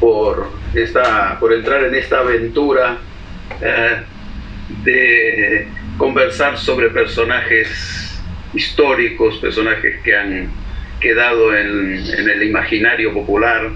[0.00, 2.98] por, esta, por entrar en esta aventura
[3.60, 3.96] eh,
[4.84, 8.20] de conversar sobre personajes
[8.54, 10.50] históricos, personajes que han
[11.00, 13.70] quedado en, el imaginario popular.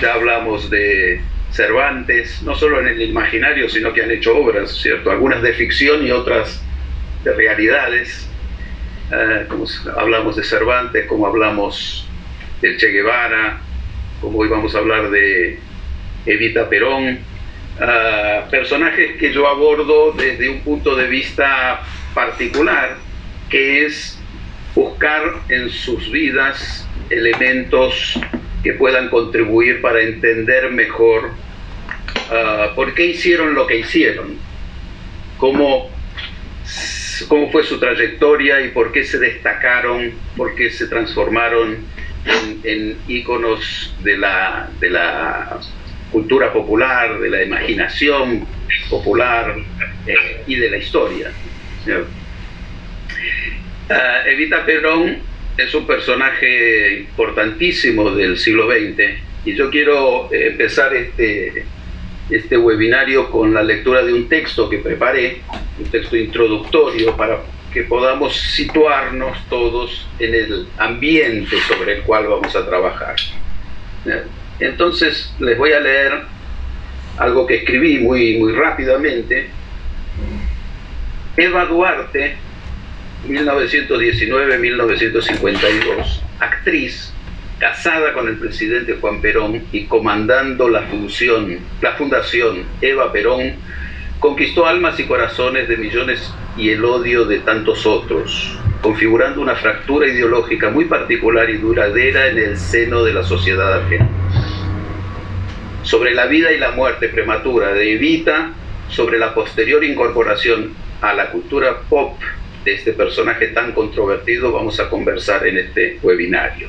[0.00, 1.20] Ya hablamos de
[1.50, 5.10] Cervantes, no solo en el imaginario, sino que han hecho obras, ¿cierto?
[5.10, 6.62] Algunas de ficción y otras
[7.24, 8.28] de realidades.
[9.12, 9.66] Eh, como
[9.96, 12.06] hablamos de Cervantes, como hablamos
[12.60, 13.60] del Che Guevara,
[14.26, 15.56] como hoy vamos a hablar de
[16.26, 17.20] Evita Perón,
[17.80, 22.96] eh, personajes que yo abordo desde un punto de vista particular,
[23.48, 24.18] que es
[24.74, 28.18] buscar en sus vidas elementos
[28.64, 34.38] que puedan contribuir para entender mejor uh, por qué hicieron lo que hicieron,
[35.38, 35.88] cómo,
[37.28, 41.94] cómo fue su trayectoria y por qué se destacaron, por qué se transformaron
[42.26, 45.60] en, en íconos de la, de la
[46.10, 48.46] cultura popular, de la imaginación
[48.88, 49.56] popular
[50.06, 51.30] eh, y de la historia.
[53.88, 55.18] Uh, Evita Perón
[55.56, 61.64] es un personaje importantísimo del siglo XX y yo quiero empezar este,
[62.30, 65.38] este webinario con la lectura de un texto que preparé,
[65.78, 67.38] un texto introductorio para
[67.76, 73.16] que podamos situarnos todos en el ambiente sobre el cual vamos a trabajar.
[74.58, 76.22] Entonces les voy a leer
[77.18, 79.48] algo que escribí muy, muy rápidamente.
[81.36, 82.36] Eva Duarte
[83.28, 87.12] 1919-1952, actriz,
[87.58, 93.52] casada con el presidente Juan Perón y comandando la, función, la fundación Eva Perón,
[94.20, 100.08] conquistó almas y corazones de millones y el odio de tantos otros, configurando una fractura
[100.08, 104.08] ideológica muy particular y duradera en el seno de la sociedad argentina.
[105.82, 108.52] Sobre la vida y la muerte prematura de Evita,
[108.88, 112.18] sobre la posterior incorporación a la cultura pop
[112.64, 116.68] de este personaje tan controvertido vamos a conversar en este webinario.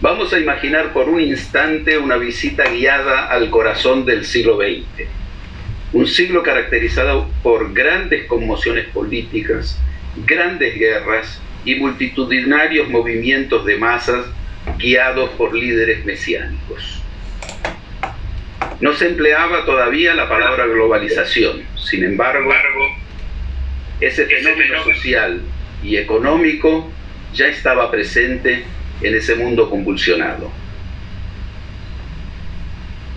[0.00, 5.08] Vamos a imaginar por un instante una visita guiada al corazón del siglo XX,
[5.92, 9.78] un siglo caracterizado por grandes conmociones políticas,
[10.26, 14.26] grandes guerras y multitudinarios movimientos de masas
[14.78, 17.02] guiados por líderes mesiánicos.
[18.80, 22.50] No se empleaba todavía la palabra globalización, sin embargo,
[24.00, 25.42] ese fenómeno social
[25.82, 26.90] y económico
[27.34, 28.64] ya estaba presente
[29.00, 30.52] en ese mundo convulsionado.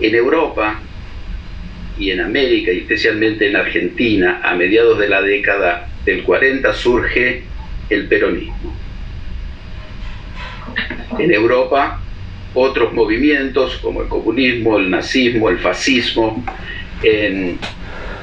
[0.00, 0.80] En Europa
[2.02, 7.44] y en América, y especialmente en Argentina, a mediados de la década del 40 surge
[7.88, 8.74] el peronismo.
[11.16, 12.00] En Europa,
[12.54, 16.44] otros movimientos como el comunismo, el nazismo, el fascismo.
[17.04, 17.60] En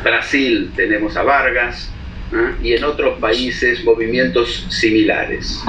[0.03, 1.89] Brasil tenemos a Vargas,
[2.33, 2.51] ¿ah?
[2.61, 5.63] y en otros países movimientos similares.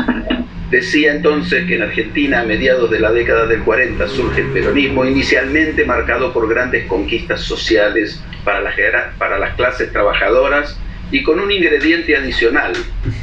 [0.70, 5.04] Decía entonces que en Argentina a mediados de la década del 40 surge el peronismo,
[5.04, 8.74] inicialmente marcado por grandes conquistas sociales para las,
[9.18, 10.78] para las clases trabajadoras
[11.10, 12.72] y con un ingrediente adicional,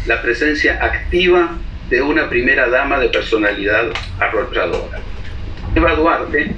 [0.05, 1.57] la presencia activa
[1.89, 3.85] de una primera dama de personalidad
[4.19, 4.99] arrolladora.
[5.73, 6.51] Eva Duarte,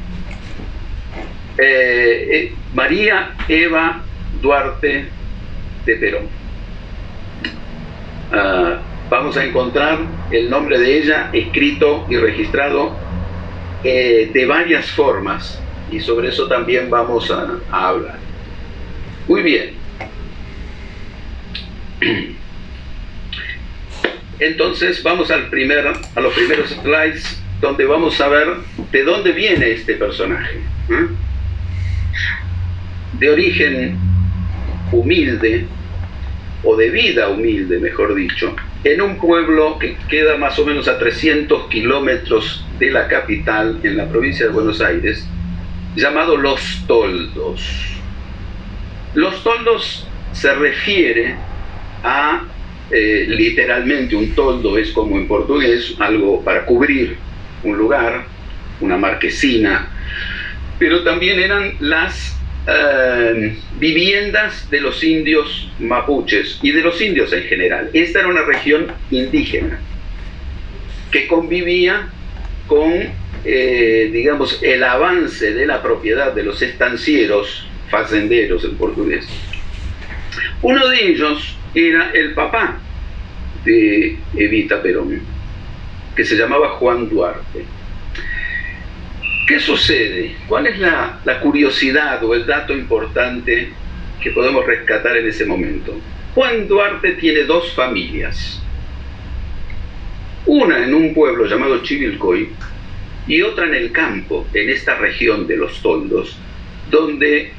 [1.57, 4.01] eh, eh, María Eva
[4.41, 5.05] Duarte
[5.85, 6.27] de Perón.
[8.31, 9.99] Ah, vamos a encontrar
[10.31, 12.95] el nombre de ella escrito y registrado
[13.83, 15.59] eh, de varias formas
[15.91, 18.19] y sobre eso también vamos a, hablar.
[19.27, 19.73] Muy bien.
[24.39, 28.47] Entonces vamos al primer, a los primeros slides donde vamos a ver
[28.91, 30.59] de dónde viene este personaje.
[30.89, 31.07] ¿eh?
[33.13, 33.97] De origen
[34.91, 35.65] humilde,
[36.63, 40.97] o de vida humilde, mejor dicho, en un pueblo que queda más o menos a
[40.97, 45.27] 300 kilómetros de la capital, en la provincia de Buenos Aires,
[45.95, 47.61] llamado Los Toldos.
[49.15, 51.35] Los Toldos se refiere
[52.03, 52.43] a,
[52.91, 57.17] eh, literalmente, un toldo es como en portugués, algo para cubrir
[57.63, 58.25] un lugar,
[58.79, 59.89] una marquesina,
[60.77, 67.43] pero también eran las eh, viviendas de los indios mapuches y de los indios en
[67.43, 67.89] general.
[67.93, 69.79] Esta era una región indígena
[71.11, 72.09] que convivía
[72.67, 72.93] con,
[73.45, 79.25] eh, digamos, el avance de la propiedad de los estancieros, facenderos en portugués.
[80.61, 82.77] Uno de ellos era el papá
[83.65, 85.21] de Evita Perón,
[86.15, 87.78] que se llamaba Juan Duarte
[89.49, 90.35] ¿Qué sucede?
[90.47, 93.69] ¿Cuál es la, curiosidad o el dato importante
[94.21, 95.99] que podemos rescatar en ese momento?
[96.35, 98.61] Juan Duarte tiene dos familias.
[100.45, 102.49] Una en un pueblo llamado Chivilcoy
[103.25, 106.37] y otra en el campo, en esta región de los toldos,
[106.91, 107.51] donde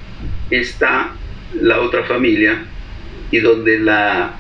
[0.49, 1.11] está
[1.61, 2.67] la otra familia
[3.33, 4.37] y donde la,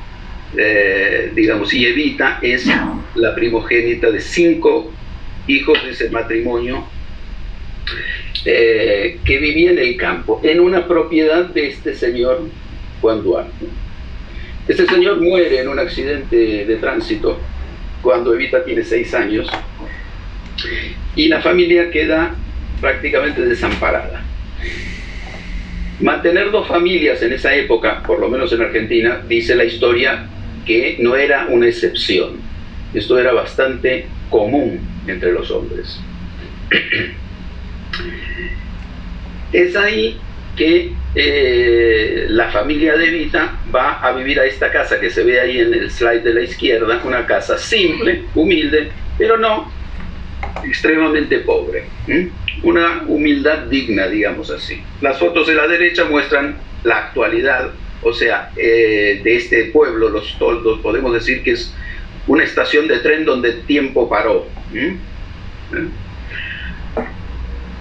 [0.57, 2.71] eh, digamos, y Evita es
[3.17, 4.93] la primogénita de cinco
[5.49, 6.87] hijos de ese matrimonio
[8.45, 12.43] eh, que vivía en el campo, en una propiedad de este señor
[13.01, 13.67] Juan Duarte.
[14.69, 17.39] Este señor muere en un accidente de tránsito
[18.03, 19.51] cuando Evita tiene seis años
[21.17, 22.35] y la familia queda
[22.81, 24.23] prácticamente desamparada.
[26.01, 30.27] Mantener dos familias en esa época, por lo menos en Argentina, dice la historia
[30.65, 32.41] que no era una excepción.
[32.95, 36.01] Esto era bastante común entre los hombres.
[39.53, 40.19] Es ahí
[40.57, 45.41] que eh, la familia de Evita va a vivir a esta casa que se ve
[45.41, 49.71] ahí en el slide de la izquierda, una casa simple, humilde, pero no
[50.65, 51.85] extremadamente pobre.
[52.63, 54.83] Una humildad digna, digamos así.
[55.01, 57.71] Las fotos de la derecha muestran la actualidad,
[58.03, 61.75] o sea, eh, de este pueblo, los toldos, podemos decir que es
[62.27, 64.47] una estación de tren donde el tiempo paró.
[64.75, 64.97] ¿eh?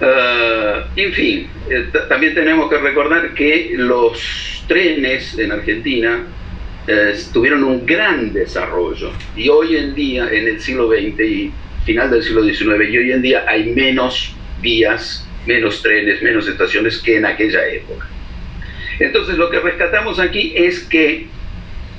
[0.00, 6.26] Ah, en fin, eh, también tenemos que recordar que los trenes en Argentina
[7.32, 11.52] tuvieron un gran desarrollo y hoy en día, en el siglo XX y
[11.84, 16.98] final del siglo XIX y hoy en día hay menos vías, menos trenes, menos estaciones
[16.98, 18.08] que en aquella época.
[18.98, 21.26] Entonces lo que rescatamos aquí es que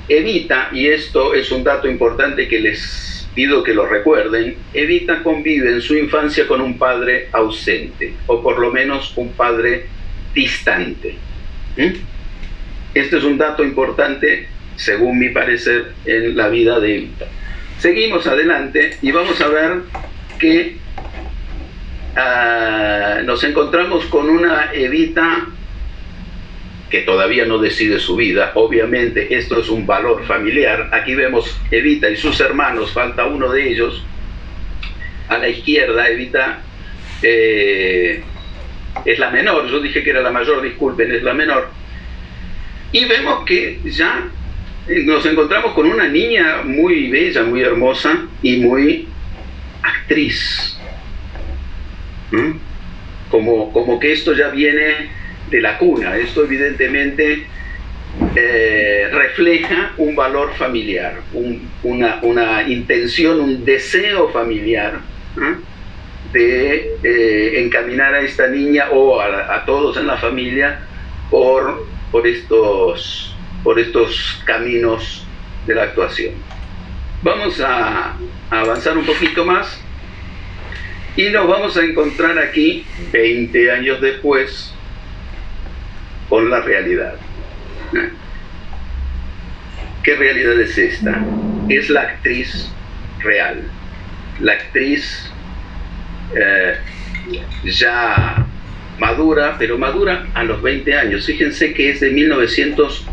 [0.08, 5.72] Evita, y esto es un dato importante que les pido que lo recuerden, Evita convive
[5.72, 9.86] en su infancia con un padre ausente, o por lo menos un padre
[10.34, 11.16] distante.
[11.76, 11.92] ¿Mm?
[12.94, 17.26] Este es un dato importante, según mi parecer, en la vida de Evita.
[17.78, 19.80] Seguimos adelante y vamos a ver
[20.38, 20.76] que
[22.16, 25.46] ah, nos encontramos con una Evita
[26.92, 28.52] que todavía no decide su vida.
[28.54, 30.90] Obviamente esto es un valor familiar.
[30.92, 34.04] Aquí vemos Evita y sus hermanos, falta uno de ellos.
[35.26, 36.60] A la izquierda, Evita
[37.22, 38.22] eh,
[39.06, 39.70] es la menor.
[39.70, 41.70] Yo dije que era la mayor, disculpen, es la menor.
[42.92, 44.28] Y vemos que ya
[45.06, 49.08] nos encontramos con una niña muy bella, muy hermosa y muy
[49.82, 50.78] actriz.
[53.30, 55.21] Como, como que esto ya viene
[55.52, 57.46] de la cuna, esto evidentemente
[58.34, 61.20] eh, refleja un valor familiar,
[61.82, 65.00] una, intención, un deseo familiar
[66.32, 70.80] de eh, encaminar a esta niña o a, todos en la familia
[71.30, 73.28] por, por estos
[73.62, 75.24] por estos caminos
[75.66, 76.34] de la actuación.
[77.22, 78.16] Vamos a,
[78.50, 79.80] avanzar un poquito más
[81.16, 84.74] y nos vamos a encontrar aquí 20 años después
[86.32, 87.12] con la realidad.
[90.02, 91.22] ¿Qué realidad es esta?
[91.68, 92.72] Es la actriz
[93.22, 93.64] real,
[94.40, 95.30] la actriz
[96.34, 96.76] eh,
[97.64, 98.46] ya
[98.98, 101.26] madura, pero madura a los 20 años.
[101.26, 103.06] Fíjense que es de 1900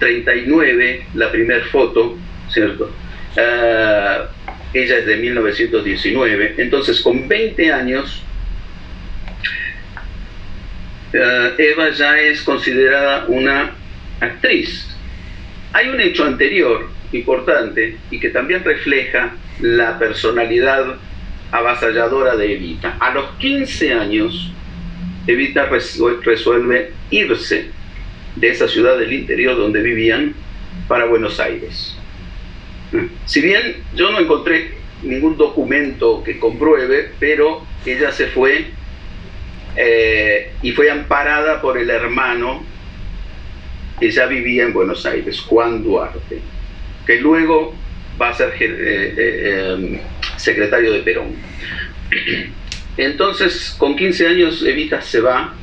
[0.00, 2.18] 39, la primera foto,
[2.50, 2.92] ¿cierto?
[3.36, 4.30] Ah,
[4.74, 8.24] ella es de 1919, entonces con 20 años,
[11.14, 13.72] ah, Eva ya es considerada una
[14.20, 14.86] actriz.
[15.72, 20.96] Hay un hecho anterior importante y que también refleja la personalidad
[21.50, 22.96] avasalladora de Evita.
[23.00, 24.52] A los 15 años,
[25.26, 27.70] Evita resuelve irse
[28.36, 30.34] de esa ciudad del interior donde vivían
[30.86, 31.96] para Buenos Aires.
[33.26, 34.72] Si bien yo no encontré
[35.02, 38.66] ningún documento que compruebe, pero ella se fue
[39.80, 42.64] eh, y fue amparada por el hermano
[44.00, 46.40] que ya vivía en Buenos Aires, Juan Duarte,
[47.06, 47.76] que luego
[48.20, 50.00] va a ser eh, eh, em,
[50.36, 51.28] secretario de Perón.
[52.96, 55.54] Entonces, con 15 años, Evita se va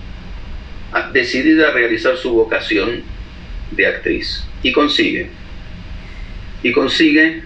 [1.12, 3.04] decidida a realizar su vocación
[3.72, 4.48] de actriz.
[4.64, 5.28] Y consigue.
[6.64, 7.44] Y consigue.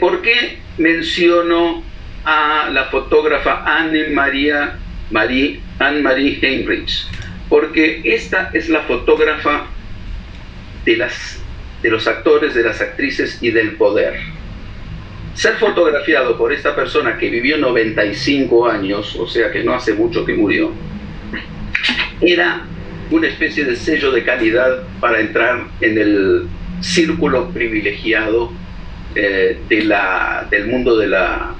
[0.00, 1.84] ¿Por qué menciono
[2.24, 4.80] a la fotógrafa Anne María
[5.10, 7.06] Marie, Anne Marie Heinrich?
[7.48, 9.66] Porque esta es la fotógrafa
[10.84, 11.40] de, las,
[11.82, 14.20] de los actores, de las actrices y del poder.
[15.34, 20.24] ser fotografiado por esta persona que vivió 95 años, o sea que no hace mucho
[20.24, 20.72] que murió,
[22.20, 22.62] era
[23.10, 26.46] una especie de sello de calidad para entrar en el
[26.80, 28.52] círculo privilegiado
[29.14, 31.54] eh, de la, del mundo de la,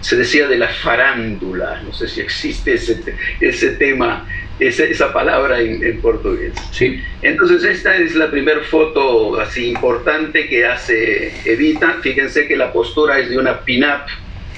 [0.00, 3.02] se decía de la farándula, no sé si existe ese,
[3.40, 4.26] ese tema,
[4.58, 6.52] esa palabra en, portugués.
[6.72, 7.02] Sí.
[7.22, 11.98] Entonces esta es la primera foto así importante que hace Evita.
[12.02, 14.06] Fíjense que la postura es de una pin-up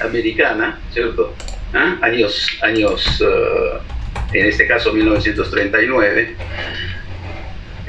[0.01, 1.35] americana, ¿cierto?
[1.75, 1.99] ¿Ah?
[2.03, 3.79] Años, años uh,
[4.33, 6.37] en este caso 1939.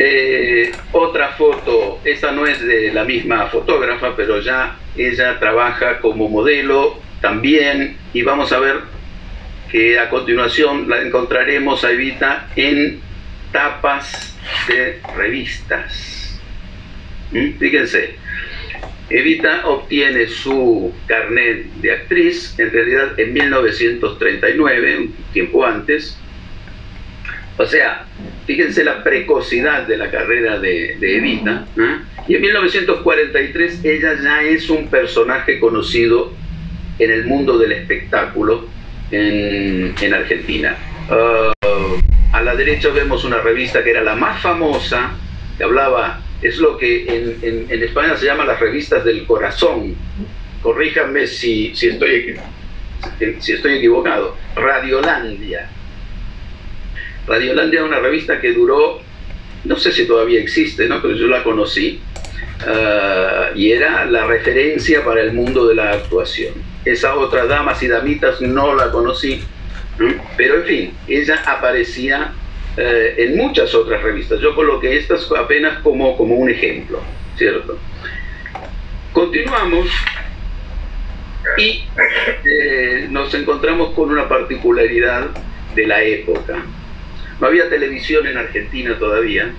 [0.03, 6.27] Eh, otra foto, esta no es de la misma fotógrafa, pero ya ella trabaja como
[6.27, 8.77] modelo también y vamos a ver
[9.69, 12.99] que a continuación la encontraremos a Evita en
[13.51, 14.35] tapas
[14.67, 16.41] de revistas.
[17.31, 17.59] ¿Mm?
[17.59, 18.15] Fíjense,
[19.07, 26.17] Evita obtiene su carnet de actriz, en realidad en 1939, un tiempo antes.
[27.57, 28.05] O sea,
[28.45, 31.65] fíjense la precocidad de la carrera de, Evita.
[32.27, 36.33] Y en 1943 ella ya es un personaje conocido
[36.99, 38.67] en el mundo del espectáculo
[39.11, 40.77] en, Argentina.
[41.09, 45.11] Uh, a la derecha vemos una revista que era la más famosa,
[45.57, 47.05] que hablaba es lo que
[47.41, 49.95] en, España se llama las revistas del corazón.
[50.61, 52.37] Corríjanme si, estoy,
[53.39, 54.37] si estoy equivocado.
[54.55, 55.69] Radiolandia.
[57.27, 59.01] Radiolandia es una revista que duró,
[59.63, 61.01] no sé si todavía existe, ¿no?
[61.01, 61.99] pero yo la conocí,
[62.65, 66.53] uh, y era la referencia para el mundo de la actuación.
[66.85, 69.43] Esa otra, Damas y Damitas, no la conocí,
[70.37, 72.33] pero en fin, ella aparecía
[72.77, 74.39] eh, en muchas otras revistas.
[74.39, 77.01] Yo coloqué estas apenas como, como un ejemplo,
[77.37, 77.77] ¿cierto?
[79.11, 79.89] Continuamos
[81.57, 81.83] y
[82.45, 85.27] eh, nos encontramos con una particularidad
[85.75, 86.63] de la época.
[87.41, 89.51] No había televisión en Argentina todavía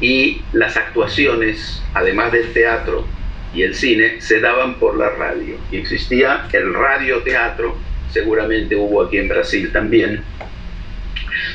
[0.00, 3.04] y las actuaciones, además del teatro
[3.52, 5.56] y el cine, se daban por la radio.
[5.72, 7.76] Existía el radioteatro,
[8.12, 10.22] seguramente hubo aquí en Brasil también,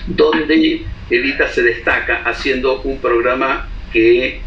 [0.08, 4.42] donde Evita se destaca haciendo un programa que,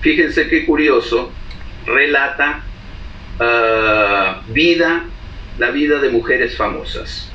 [0.00, 1.32] fíjense qué curioso,
[1.86, 2.64] relata
[3.38, 5.04] ah, vida,
[5.58, 7.30] la vida de mujeres famosas.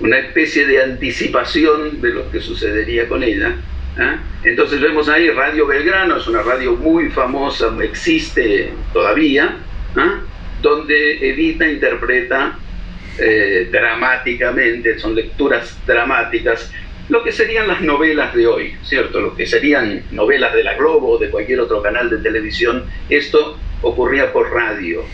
[0.00, 3.56] Una especie de anticipación de lo que sucedería con ella.
[3.98, 4.18] ¿ah?
[4.44, 9.56] Entonces vemos ahí Radio Belgrano, es una radio muy famosa, existe todavía,
[9.96, 10.20] ¿ah?
[10.60, 12.58] donde Evita interpreta
[13.18, 16.70] eh, dramáticamente, son lecturas dramáticas,
[17.08, 19.20] lo que serían las novelas de hoy, ¿cierto?
[19.20, 23.58] Lo que serían novelas de la Globo o de cualquier otro canal de televisión, esto
[23.82, 25.04] ocurría por radio,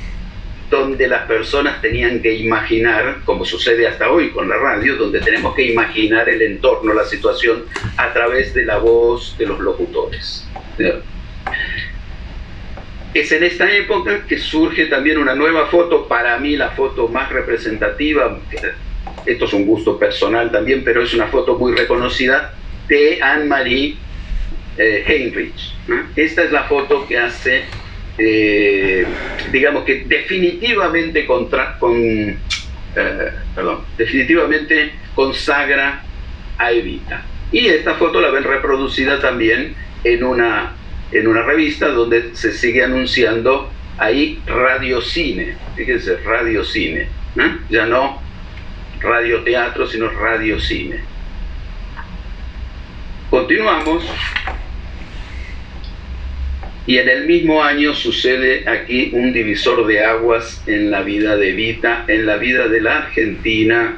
[0.72, 5.54] donde las personas tenían que imaginar, como sucede hasta hoy con la radio, donde tenemos
[5.54, 7.66] que imaginar el entorno, la situación,
[7.98, 10.48] a través de la voz de los locutores.
[13.12, 17.30] Es en esta época que surge también una nueva foto, para mí la foto más
[17.30, 18.40] representativa,
[19.26, 22.54] esto es un gusto personal también, pero es una foto muy reconocida,
[22.88, 23.96] de Anne-Marie
[24.78, 25.74] eh, Heinrich.
[26.16, 27.64] Esta es la foto que hace,
[28.18, 29.06] eh,
[29.50, 32.36] digamos que definitivamente, contra, con, eh,
[33.54, 36.02] perdón, definitivamente consagra
[36.58, 37.22] a Evita.
[37.50, 40.74] Y esta foto la ven reproducida también en una
[41.12, 47.56] en una revista donde se sigue anunciando ahí radiocine, fíjense, radiocine, ¿eh?
[47.68, 48.20] ya no
[49.00, 51.00] radioteatro, sino radiocine.
[53.28, 54.04] Continuamos
[56.86, 61.52] y en el mismo año sucede aquí un divisor de aguas en la vida de
[61.52, 63.96] Vita, en la vida de la Argentina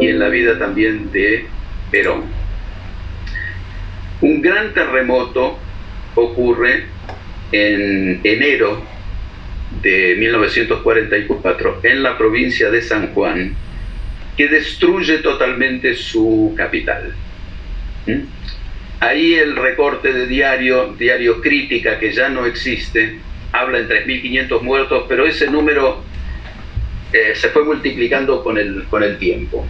[0.00, 1.46] y en la vida también de
[1.90, 2.24] Perón.
[4.22, 5.58] Un gran terremoto
[6.14, 6.84] ocurre
[7.52, 8.82] en enero
[9.82, 13.54] de 1944 en la provincia de San Juan,
[14.36, 17.12] que destruye totalmente su capital.
[18.06, 18.20] ¿Mm?
[19.00, 23.18] Ahí el recorte de diario, diario crítica, que ya no existe,
[23.50, 26.04] habla en 3.500 muertos, pero ese número
[27.12, 29.66] eh, se fue multiplicando con el, con el tiempo.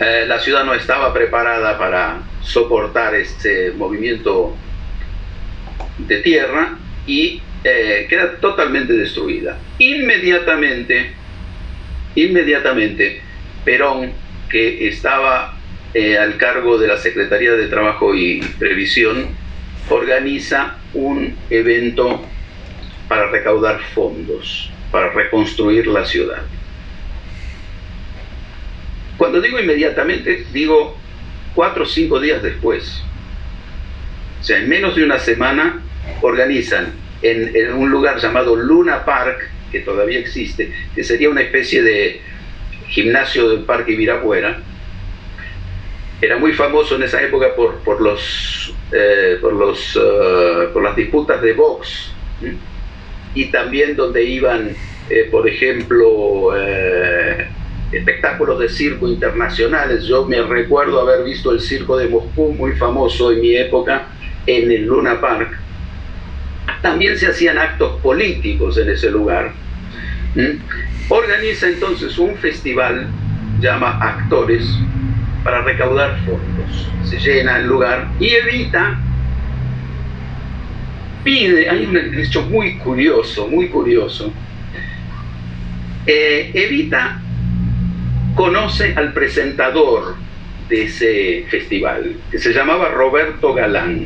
[0.00, 4.54] Eh, la ciudad no estaba preparada para soportar este movimiento
[5.98, 6.76] de tierra
[7.06, 9.58] y eh, queda totalmente destruida.
[9.78, 11.12] Inmediatamente,
[12.14, 13.22] inmediatamente,
[13.64, 14.12] Perón,
[14.50, 15.55] que estaba
[15.98, 19.28] eh, al cargo de la Secretaría de Trabajo y Previsión,
[19.88, 22.22] organiza un evento
[23.08, 26.42] para recaudar fondos, para reconstruir la ciudad.
[29.16, 30.98] Cuando digo inmediatamente, digo
[31.54, 33.02] cuatro o cinco días después.
[34.42, 35.80] O sea, en menos de una semana
[36.20, 42.20] organizan en, un lugar llamado Luna Park, que todavía existe, que sería una especie de
[42.88, 44.60] gimnasio del Parque Ibirapuera.
[46.20, 50.96] Era muy famoso en esa época por, por, los, eh, por, los, eh, por las
[50.96, 52.12] disputas de box
[53.34, 54.74] y también donde iban,
[55.10, 56.54] eh, por ejemplo,
[57.92, 60.04] espectáculos de circo internacionales.
[60.04, 64.06] Yo me recuerdo haber visto el circo de Moscú, muy famoso en mi época,
[64.46, 65.50] en el Luna Park.
[66.80, 69.52] También se hacían actos políticos en ese lugar.
[71.10, 73.08] Organiza entonces un festival,
[73.60, 74.66] llama Actores,
[75.46, 76.88] para recaudar fondos.
[77.04, 78.98] Se llena el lugar y evita,
[81.22, 84.32] pide, hay un hecho muy curioso, muy curioso.
[86.04, 87.20] Eh, evita
[88.34, 90.16] conoce al presentador
[90.68, 94.04] de ese festival, que se llamaba Roberto Galán,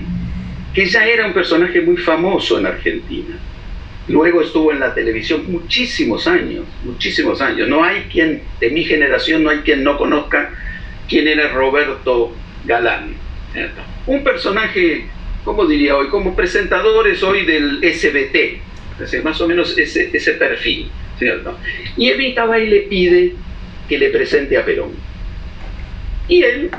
[0.75, 3.35] que ya era un personaje muy famoso en Argentina.
[4.09, 7.67] Luego estuvo en la televisión muchísimos años, muchísimos años.
[7.67, 10.51] No hay quien, de mi generación, no hay quien no conozca
[11.11, 12.33] quién era Roberto
[12.65, 13.15] Galán.
[14.07, 15.07] Un personaje,
[15.45, 16.09] ¿cómo diría hoy?
[16.09, 20.89] Como presentadores hoy del SBT, más o menos ese, perfil.
[21.19, 21.59] ¿cierto?
[21.99, 23.35] Y Evita y le pide
[23.89, 24.93] que le presente a Perón.
[26.29, 26.71] Y él,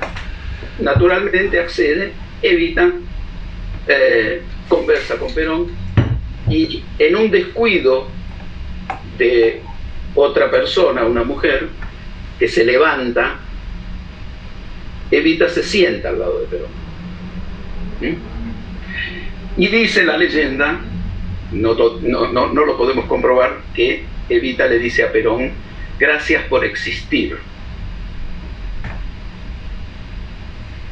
[0.79, 2.91] naturalmente, accede, evita,
[3.87, 5.67] eh, conversa con Perón
[6.49, 8.07] y en un descuido
[9.17, 9.61] de
[10.15, 11.67] otra persona, una mujer,
[12.39, 13.39] que se levanta,
[15.11, 16.71] Evita se sienta al lado de Perón.
[17.99, 19.61] ¿Mm?
[19.61, 20.79] Y dice la leyenda,
[21.51, 25.51] no, no, no, lo podemos comprobar, que Evita le dice a Perón,
[26.01, 27.37] Gracias por existir.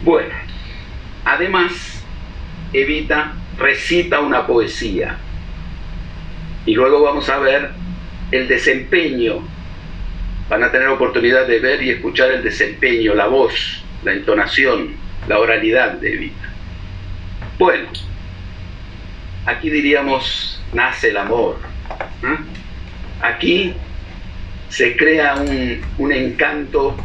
[0.04, 0.36] Bueno,
[1.26, 2.04] además,
[2.74, 5.18] Evita recita una poesía.
[6.68, 7.72] Y luego vamos a ver
[8.30, 9.40] el desempeño.
[10.48, 14.96] Van a tener oportunidad de ver y escuchar el desempeño, la voz, la entonación,
[15.28, 16.50] la oralidad de Evita.
[17.58, 17.90] Bueno,
[19.46, 21.60] aquí diríamos, nace el amor.
[22.24, 22.38] ¿eh?
[23.22, 23.74] Aquí
[24.70, 26.96] se crea un, encanto,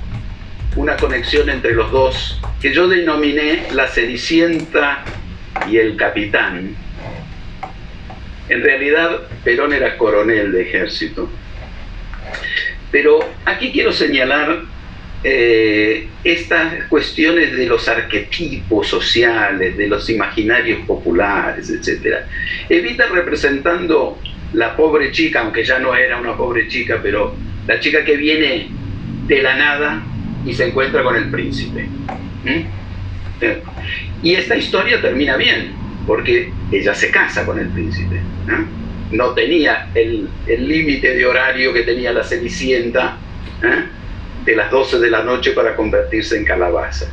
[0.77, 5.03] una conexión entre los dos, que yo denominé la Cenicienta
[5.69, 6.77] y el capitán.
[8.49, 11.29] En realidad, Perón era coronel de ejército.
[12.91, 14.63] Pero aquí quiero señalar
[15.27, 22.17] eh, estas cuestiones de los arquetipos sociales, de los imaginarios populares, etc.
[22.69, 24.21] Evita representando
[24.53, 27.35] la pobre chica, aunque ya no era una pobre chica, pero
[27.67, 28.69] la chica que viene
[29.27, 30.03] de la nada
[30.45, 31.89] y se encuentra con el príncipe.
[34.23, 35.73] Y esta historia termina bien,
[36.07, 38.21] porque ella se casa con el príncipe.
[39.11, 43.17] No, tenía el límite de horario que tenía la Cenicienta
[44.45, 47.07] de las 12 de la noche para convertirse en calabaza.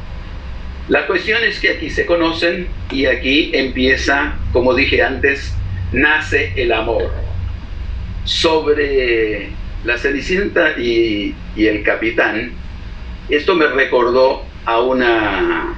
[0.88, 5.54] La cuestión es que aquí se conocen y aquí empieza, como dije antes,
[5.91, 7.12] nace el amor.
[8.26, 9.50] Sobre
[9.86, 12.52] la Cenicienta y, el Capitán,
[13.30, 15.76] esto me recordó a una,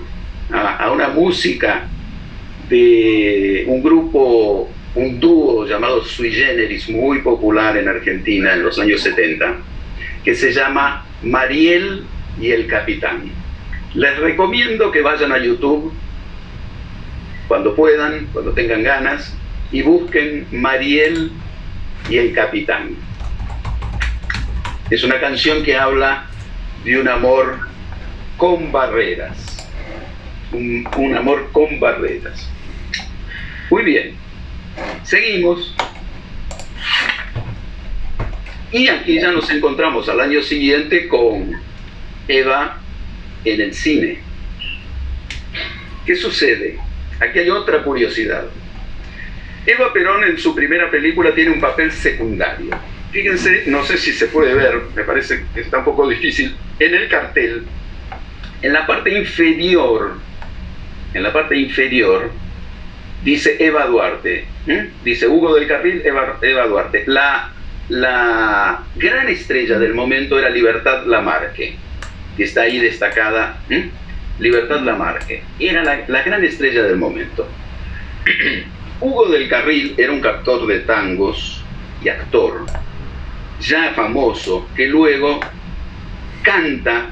[0.51, 1.87] a, una música
[2.69, 9.01] de un grupo, un dúo llamado Sui Generis, muy popular en Argentina en los años
[9.01, 9.57] 70,
[10.23, 12.05] que se llama Mariel
[12.39, 13.31] y el Capitán.
[13.93, 15.93] Les recomiendo que vayan a YouTube
[17.47, 19.35] cuando puedan, cuando tengan ganas,
[19.71, 21.31] y busquen Mariel
[22.09, 22.95] y el Capitán.
[24.89, 26.25] Es una canción que habla
[26.83, 27.59] de un amor
[28.37, 29.67] con barreras,
[30.51, 32.49] un, amor con barreras.
[33.69, 34.15] Muy bien,
[35.03, 35.75] seguimos.
[38.73, 41.53] Y aquí ya nos encontramos al año siguiente con
[42.27, 42.77] Eva
[43.45, 44.19] en el cine.
[46.05, 46.77] ¿Qué sucede?
[47.21, 48.45] Aquí hay otra curiosidad.
[49.65, 52.77] Eva Perón en su primera película tiene un papel secundario
[53.13, 56.95] Fíjense, no sé si se puede ver, me parece que está un poco difícil, en
[56.95, 57.63] el cartel,
[58.63, 60.17] en la parte inferior,
[61.13, 62.31] en la parte inferior,
[63.23, 64.45] dice Eva Duarte,
[65.03, 67.03] dice Hugo del Carril, Eva, Duarte.
[67.05, 67.51] La,
[67.89, 71.75] la gran estrella del momento era Libertad Lamarque,
[72.37, 73.59] que está ahí destacada,
[74.39, 77.47] Libertad Lamarque, era la, la gran estrella del momento.
[78.99, 81.61] Hugo del Carril era un captor de tangos
[82.03, 82.65] y actor,
[83.59, 85.39] ya famoso, que luego
[86.41, 87.09] canta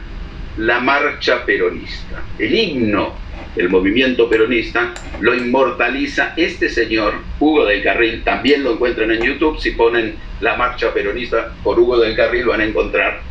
[0.58, 2.22] la marcha peronista.
[2.38, 3.21] El himno
[3.56, 9.60] del movimiento peronista lo inmortaliza este señor, Hugo del Carril, también lo encuentran en YouTube,
[9.60, 13.22] si ponen la marcha peronista por Hugo del Carril van a encontrar.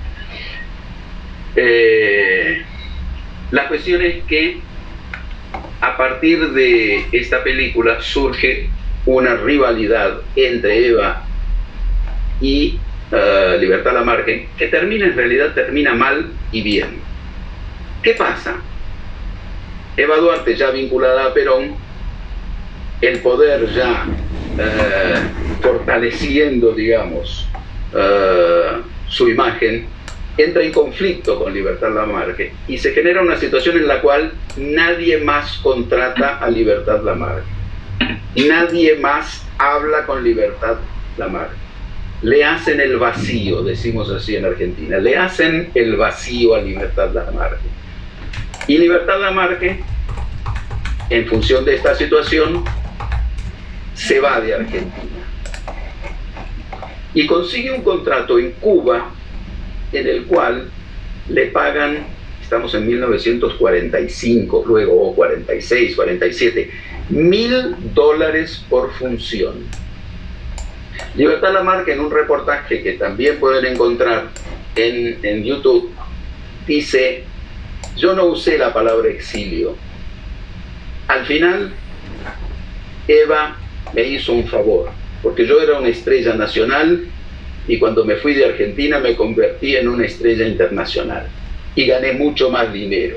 [1.57, 2.63] Eh,
[3.51, 4.59] la cuestión es que
[5.81, 8.69] a partir de esta película surge
[9.07, 11.25] una rivalidad entre Eva
[12.41, 12.79] y
[13.11, 17.01] uh, Libertad Lamarque, que termina en realidad termina mal y bien.
[18.03, 18.57] ¿Qué pasa?
[20.01, 21.75] Eva Duarte ya vinculada a Perón,
[23.03, 27.47] el poder ya uh, fortaleciendo, digamos,
[27.93, 29.87] uh, su imagen,
[30.39, 35.19] entra en conflicto con Libertad Lamarque y se genera una situación en la cual nadie
[35.19, 37.49] más contrata a Libertad Lamarque.
[38.37, 40.77] Nadie más habla con Libertad
[41.19, 41.57] Lamarque.
[42.23, 47.80] Le hacen el vacío, decimos así en Argentina, le hacen el vacío a Libertad Lamarque.
[48.71, 49.81] Y Libertad Lamarque,
[51.09, 52.63] en función de esta situación,
[53.95, 55.25] se va de Argentina.
[57.13, 59.11] Y consigue un contrato en Cuba
[59.93, 60.71] en el cual
[61.29, 62.07] le pagan,
[62.41, 66.71] estamos en 1945, luego 46, 47,
[67.09, 69.65] mil dólares por función.
[71.17, 74.29] Libertad Lamarca en un reportaje que también pueden encontrar
[74.77, 75.93] en, en YouTube
[76.69, 77.25] dice,
[77.97, 79.77] yo no usé la palabra exilio.
[81.09, 81.73] Al final,
[83.09, 83.57] Eva
[83.93, 84.91] me hizo un favor,
[85.23, 87.07] porque yo era una estrella nacional
[87.67, 91.27] y cuando me fui de Argentina me convertí en una estrella internacional
[91.75, 93.17] y gané mucho más dinero.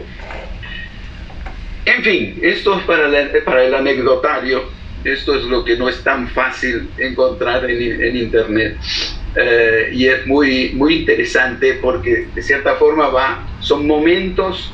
[1.86, 4.64] En fin, esto es para, el anecdotario,
[5.04, 8.78] esto es lo que no es tan fácil encontrar en, Internet.
[9.36, 14.72] Eh, y es muy, muy interesante porque de cierta forma va, son momentos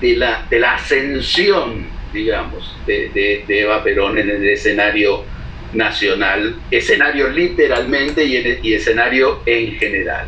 [0.00, 5.24] de la, de la ascensión, digamos, de, de, de Eva Perón en el escenario
[5.72, 10.26] nacional, escenario literalmente y, escenario en general.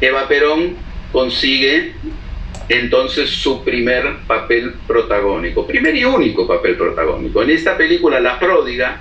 [0.00, 0.76] Eva Perón
[1.12, 1.92] consigue
[2.68, 7.42] entonces su primer papel protagónico, primer y único papel protagónico.
[7.42, 9.00] En esta película La Pródiga,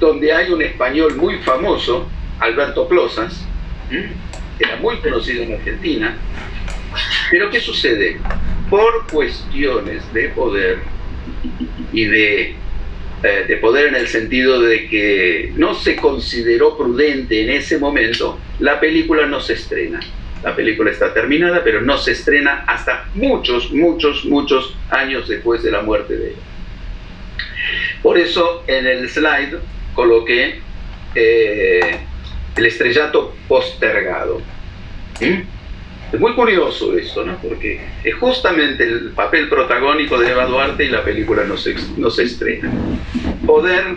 [0.00, 2.08] donde hay un español muy famoso,
[2.40, 3.44] Alberto Plosas,
[4.58, 6.16] era muy conocido en Argentina,
[7.30, 8.18] pero ¿qué sucede?
[8.70, 10.78] Por cuestiones de poder
[11.92, 12.56] y de
[13.24, 18.38] eh, de poder en el sentido de que no se consideró prudente en ese momento,
[18.58, 20.00] la película no se estrena.
[20.42, 25.70] La película está terminada, pero no se estrena hasta muchos, muchos, muchos años después de
[25.70, 26.42] la muerte de ella.
[28.02, 29.58] Por eso en el slide
[29.94, 30.60] coloqué
[31.14, 31.98] eh,
[32.56, 34.40] el estrellato postergado.
[35.20, 37.38] Es muy curioso esto, ¿no?
[37.38, 42.10] Porque es justamente el papel protagónico de Eva Duarte y la película no se, no
[42.10, 42.70] se estrena.
[43.46, 43.96] Poder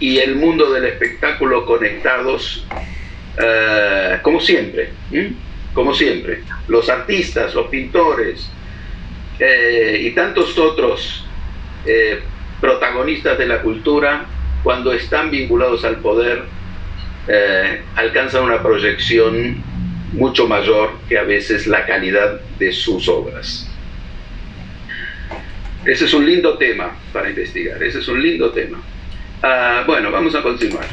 [0.00, 2.66] y el mundo del espectáculo conectados
[3.40, 4.90] eh, como siempre,
[5.72, 6.42] como siempre.
[6.68, 8.50] Los artistas, los pintores
[9.38, 11.24] eh, y tantos otros
[11.86, 12.20] eh,
[12.62, 14.24] protagonistas de la cultura,
[14.62, 16.44] cuando están vinculados al poder,
[17.96, 19.62] alcanzan una proyección
[20.12, 23.68] mucho mayor que a veces la calidad de sus obras.
[25.84, 28.80] Ese es un lindo tema para investigar, ese es un lindo tema.
[29.42, 30.86] Ah, bueno, vamos a continuar.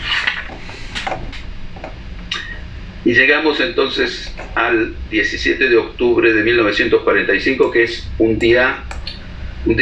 [3.05, 8.83] Y llegamos entonces al 17 de octubre de 1945, que es un día,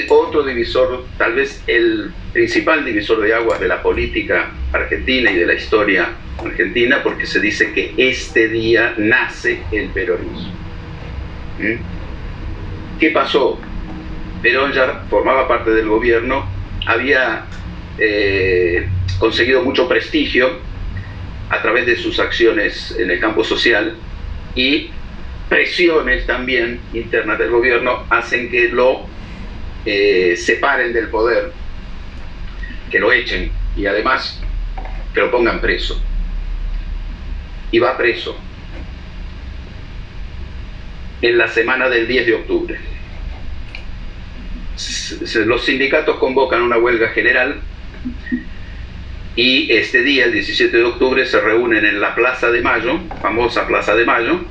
[0.10, 5.46] otro divisor, tal vez el principal divisor de aguas de la política argentina y de
[5.46, 6.10] la historia
[6.44, 10.54] argentina porque se dice que este día nace el peronismo.
[11.60, 13.00] ¿Mm?
[13.00, 13.60] ¿Qué pasó?
[14.42, 16.48] Perón ya formaba parte del gobierno,
[16.86, 17.46] había
[17.98, 18.88] eh,
[19.20, 20.60] conseguido mucho prestigio
[21.50, 23.96] a través de sus acciones en el campo social
[24.56, 24.90] y
[25.50, 29.06] presiones también internas del gobierno hacen que lo
[29.90, 31.54] eh, separen del poder,
[32.92, 34.42] que lo echen y además
[35.14, 36.02] que lo pongan preso
[37.72, 38.38] y va preso
[41.22, 42.80] en la semana del 10 de octubre.
[45.46, 47.62] Los sindicatos convocan una huelga general
[49.38, 53.66] y este día, el 17 de octubre, se reúnen en la Plaza de Mayo, famosa
[53.66, 54.42] Plaza de Mayo.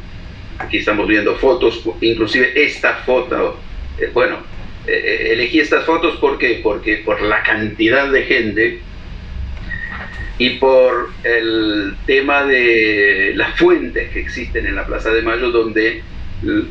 [0.58, 3.60] Aquí estamos viendo fotos, inclusive esta foto,
[3.98, 4.55] eh, bueno,
[4.86, 8.80] eh, elegí estas fotos ¿por porque por la cantidad de gente
[10.38, 16.02] y por el tema de las fuentes que existen en la Plaza de Mayo, donde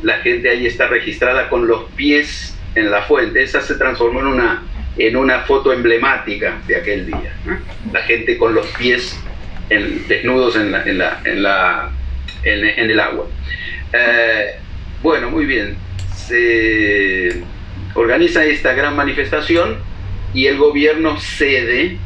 [0.02, 3.42] la gente ahí está registrada con los pies en la fuente.
[3.42, 4.62] Esa se transformó en una,
[4.96, 7.34] en una foto emblemática de aquel día.
[7.92, 9.18] La gente con los pies
[9.68, 11.90] desnudos en, la, en, la, en, la,
[12.44, 13.26] en, el agua.
[13.92, 14.54] Eh,
[15.02, 15.76] bueno, muy bien.
[16.14, 17.42] Se
[17.96, 19.78] organiza esta gran manifestación
[20.32, 21.96] y el gobierno cede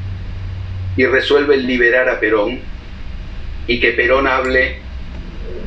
[0.96, 2.61] y resuelve liberar a Perón
[3.66, 4.79] y que Perón hable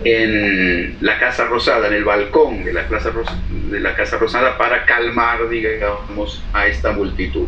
[0.05, 3.37] en la Casa Rosada, en el balcón de la, Rosada,
[3.69, 7.47] de la Casa Rosada para calmar, digamos, a esta multitud.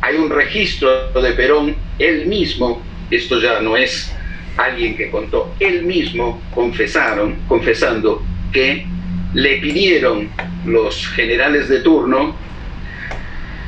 [0.00, 4.14] Hay un registro de Perón, él mismo, esto ya no es
[4.56, 8.86] alguien que contó, él mismo confesaron, confesando que
[9.34, 10.28] le pidieron
[10.64, 12.34] los generales de turno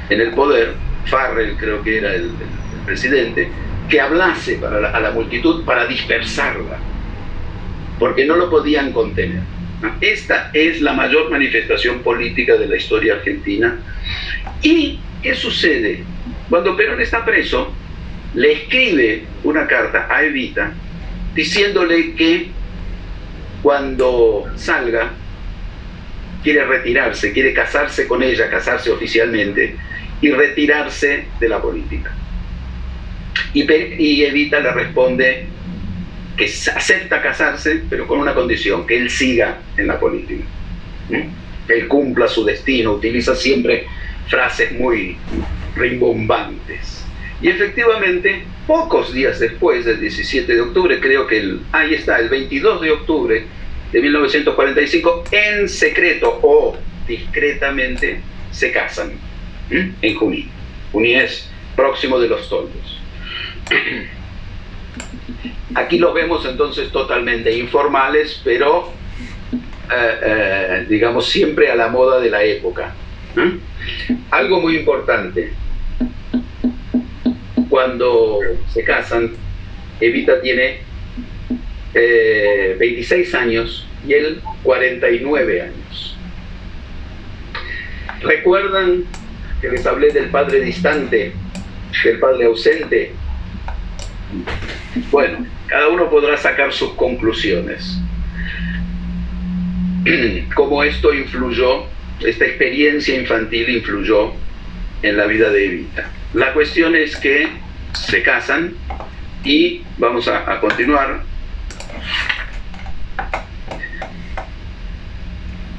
[0.08, 0.74] en el poder,
[1.06, 2.30] Farrell creo que era el,
[2.84, 3.48] presidente,
[3.88, 6.78] que hablase para a la multitud para dispersarla,
[7.98, 9.42] porque no lo podían contener.
[10.00, 13.78] Esta es la mayor manifestación política de la historia argentina.
[14.62, 16.04] ¿Y qué sucede?
[16.48, 17.72] Cuando Perón está preso,
[18.34, 20.72] le escribe una carta a Evita
[21.34, 22.48] diciéndole que
[23.62, 25.12] cuando salga
[26.42, 29.76] quiere retirarse, quiere casarse con ella, casarse oficialmente
[30.20, 32.12] y retirarse de la política.
[33.52, 35.46] Y, Evita le responde
[36.36, 40.44] que acepta casarse, pero con una condición, que él siga en la política,
[41.66, 43.86] que él cumpla su destino, utiliza siempre
[44.28, 45.16] frases muy
[45.76, 47.04] rimbombantes.
[47.42, 52.82] Y efectivamente, pocos días después del 17 de octubre, creo que ahí está, el 22
[52.82, 53.46] de octubre
[53.92, 56.76] de 1945, en secreto o
[57.06, 59.12] discretamente se casan
[59.70, 60.48] en Junín.
[60.92, 63.00] Junín es próximo de los toldos.
[65.74, 68.92] Aquí los vemos entonces totalmente informales, pero
[69.90, 72.94] eh, eh, digamos siempre a la moda de la época.
[74.30, 75.52] Algo muy importante,
[77.68, 78.40] cuando
[78.72, 79.32] se casan,
[80.00, 80.80] Evita tiene
[81.92, 86.16] 26 eh, años y él 49 años.
[88.22, 89.04] ¿Recuerdan
[89.60, 91.32] que les hablé del padre distante,
[92.04, 93.12] del padre ausente?
[95.10, 97.98] Bueno, cada uno podrá sacar sus conclusiones.
[100.54, 101.84] Cómo esto influyó,
[102.20, 104.32] esta experiencia infantil influyó
[105.02, 106.10] en la vida de Evita.
[106.34, 107.48] La cuestión es que
[107.92, 108.74] se casan
[109.44, 111.22] y vamos a, continuar.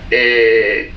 [0.10, 0.92] Eh,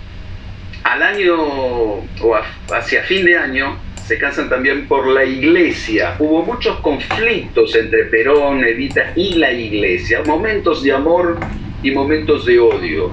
[0.83, 2.37] al año o
[2.73, 6.17] hacia fin de año se casan también por la iglesia.
[6.19, 11.39] Hubo muchos conflictos entre Perón, Evita y la iglesia, momentos de amor
[11.83, 13.11] y momentos de odio.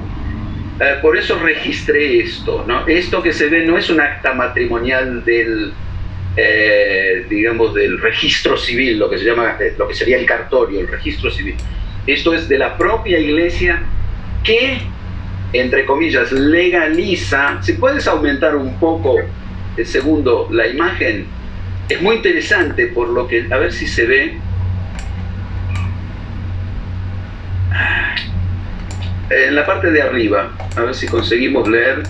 [0.82, 2.65] Eh, por eso registré esto.
[2.67, 2.86] ¿no?
[2.88, 5.71] Esto que se ve no es un acta matrimonial del,
[6.36, 10.82] eh, digamos, del registro civil, lo que se llama, eh, lo que sería el cartorio,
[10.82, 11.56] el registro civil.
[12.12, 13.84] Esto es de la propia iglesia
[14.43, 14.80] que,
[15.54, 17.62] entre comillas, legaliza.
[17.62, 19.15] Si puedes aumentar un poco
[19.78, 21.26] el segundo, la imagen
[21.88, 24.38] es muy interesante por lo que, a ver si se ve.
[29.30, 32.04] En la parte de arriba, a ver si conseguimos leer.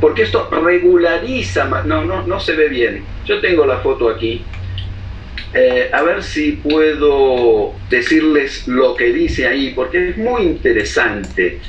[0.00, 3.04] Porque esto regulariza, no, no, no se ve bien.
[3.26, 4.44] Yo tengo la foto aquí.
[5.54, 11.60] Eh, a ver si puedo decirles lo que dice ahí, porque es muy interesante.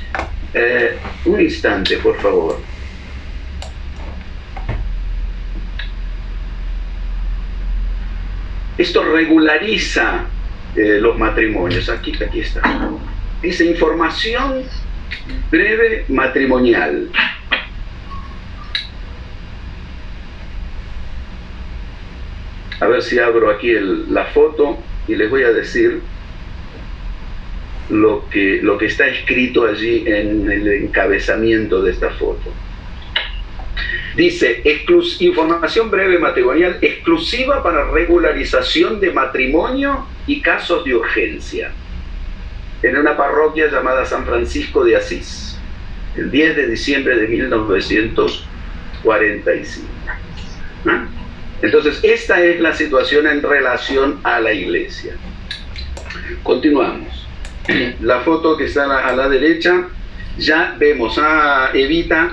[0.54, 2.60] Eh, un instante, por favor.
[8.78, 10.26] Esto regulariza
[10.74, 11.88] eh, los matrimonios.
[11.88, 12.90] Aquí, aquí está.
[13.42, 14.64] Dice información
[15.50, 17.08] breve matrimonial.
[22.84, 23.72] A ver si abro aquí
[24.10, 26.02] la foto y les voy a decir
[27.88, 32.52] lo que, lo que está escrito allí en el encabezamiento de esta foto.
[34.16, 34.62] Dice,
[35.20, 41.72] información breve matrimonial exclusiva para regularización de matrimonio y casos de urgencia
[42.82, 45.58] en una parroquia llamada San Francisco de Asís,
[46.18, 49.93] el 10 de diciembre de 1945.
[51.64, 55.14] Entonces, esta es la situación en relación a la iglesia.
[56.42, 57.26] Continuamos.
[58.02, 59.88] La foto que está a la, derecha,
[60.36, 62.32] ya vemos a Evita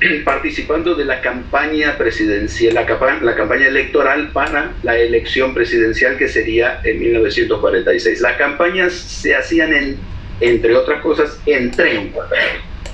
[0.26, 7.00] participando de la campaña presidencial, la, campaña electoral para la elección presidencial que sería en
[7.00, 8.20] 1946.
[8.20, 9.96] Las campañas se hacían, en,
[10.40, 12.12] entre otras cosas, en tren.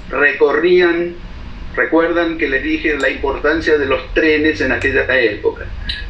[0.09, 1.17] Recorrían,
[1.77, 5.67] recuerdan que les dije la importancia de los trenes en aquella época.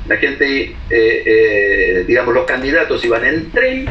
[0.08, 3.86] La gente, eh, eh, digamos, los candidatos iban en tren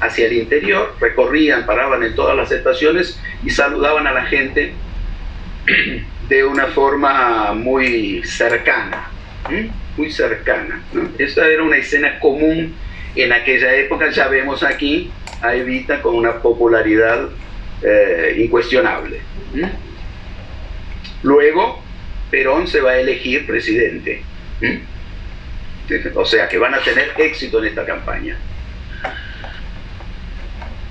[0.00, 4.72] hacia el interior, recorrían, paraban en todas las estaciones y saludaban a la gente
[6.28, 9.08] de una forma muy cercana,
[9.96, 10.82] muy cercana.
[11.18, 12.74] Esta era una escena común
[13.14, 17.28] en aquella época, ya vemos aquí a Evita con una popularidad
[17.82, 19.20] eh, incuestionable.
[21.26, 21.82] Luego,
[22.30, 24.22] Perón se va a elegir presidente.
[26.14, 28.38] O sea, que van a tener éxito en esta campaña.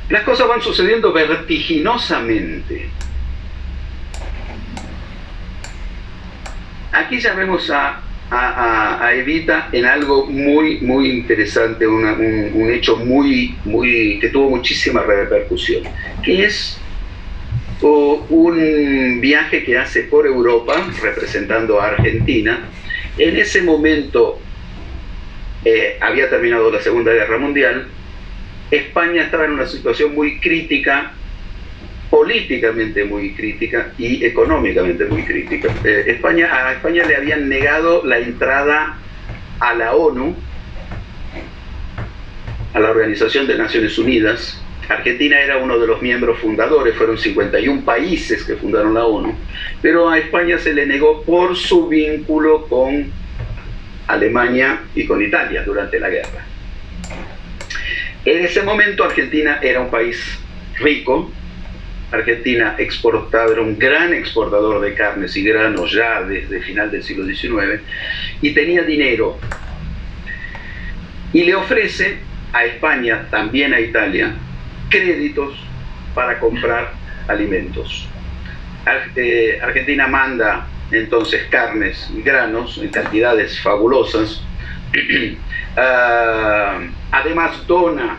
[0.09, 2.89] Las cosas van sucediendo vertiginosamente.
[6.91, 8.01] Aquí ya vemos a,
[9.13, 15.83] Evita en algo muy, muy interesante, un, hecho muy, muy, que tuvo muchísima repercusión,
[16.21, 16.77] que es
[17.85, 22.69] un viaje que hace por Europa representando a Argentina.
[23.17, 24.39] En ese momento
[25.63, 27.87] eh, había terminado la Segunda Guerra Mundial,
[28.71, 31.13] España estaba en una situación muy crítica
[32.09, 35.69] políticamente muy crítica y económicamente muy crítica.
[35.83, 38.97] Eh, España, a España le habían negado la entrada
[39.59, 40.35] a la ONU,
[42.73, 44.64] a la Organización de Naciones Unidas.
[44.87, 49.35] Argentina era uno de los miembros fundadores, fueron 51 países que fundaron la ONU,
[49.81, 53.11] pero a España se le negó por su vínculo con
[54.07, 56.45] Alemania y con Italia durante la guerra.
[58.25, 60.39] En ese momento Argentina era un país
[60.79, 61.31] rico,
[62.11, 67.03] Argentina exportaba, era un gran exportador de carnes y granos ya desde el final del
[67.03, 67.81] siglo XIX
[68.41, 69.37] y tenía dinero.
[71.33, 72.17] Y le ofrece
[72.53, 74.33] a España, también a Italia,
[74.89, 75.55] créditos
[76.13, 76.93] para comprar
[77.27, 78.07] alimentos.
[79.15, 84.41] Eh, Argentina manda entonces carnes granos en cantidades fabulosas.
[85.77, 86.79] Ah,
[87.11, 88.17] además dona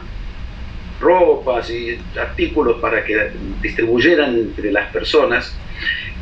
[1.01, 3.31] ropas y artículos para que
[3.63, 5.57] distribuyeran entre las personas.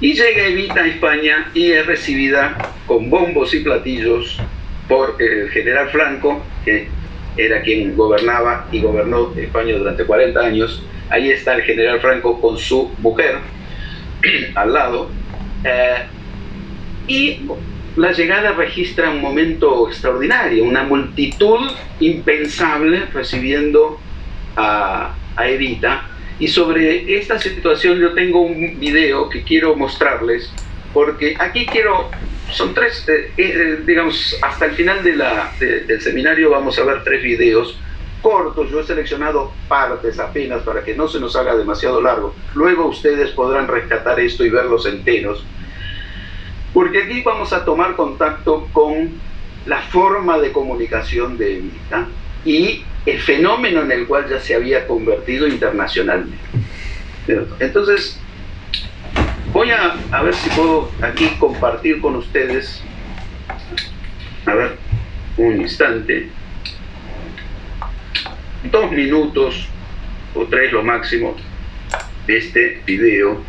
[0.00, 4.38] Y llega Evita a España y es recibida con bombos y platillos
[4.88, 6.88] por el general Franco, que
[7.36, 10.82] era quien gobernaba y gobernó España durante 40 años.
[11.10, 13.38] Ahí está el general Franco con su mujer
[14.54, 15.10] al lado.
[15.64, 16.04] Eh,
[17.06, 17.40] y
[17.96, 21.70] la llegada registra un momento extraordinario, una multitud
[22.00, 24.00] impensable recibiendo
[24.56, 26.08] a, Evita.
[26.38, 30.52] Y sobre esta situación yo tengo un video que quiero mostrarles,
[30.92, 32.10] porque aquí quiero,
[32.52, 37.02] son tres, eh, eh, digamos, hasta el final de la, del seminario vamos a ver
[37.02, 37.78] tres videos
[38.24, 42.34] cortos, yo he seleccionado partes apenas para que no se nos haga demasiado largo.
[42.54, 45.44] Luego ustedes podrán rescatar esto y verlos enteros.
[46.72, 49.10] Porque aquí vamos a tomar contacto con
[49.66, 52.08] la forma de comunicación de Evita
[52.46, 56.38] y el fenómeno en el cual ya se había convertido internacionalmente.
[57.60, 58.18] Entonces,
[59.54, 62.82] voy a, a ver si puedo aquí compartir con ustedes,
[64.44, 64.76] a ver,
[65.36, 66.28] un instante,
[68.64, 69.68] dos minutos
[70.34, 71.36] o tres lo máximo
[72.26, 73.40] de este video.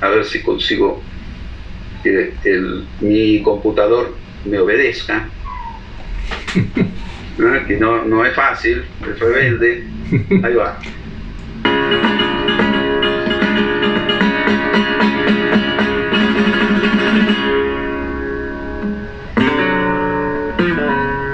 [0.00, 1.00] a ver si consigo
[2.02, 2.34] que
[3.00, 5.30] mi computador me obedezca.
[7.66, 9.84] Que no, no es fácil, es rebelde.
[10.42, 10.78] Ahí va.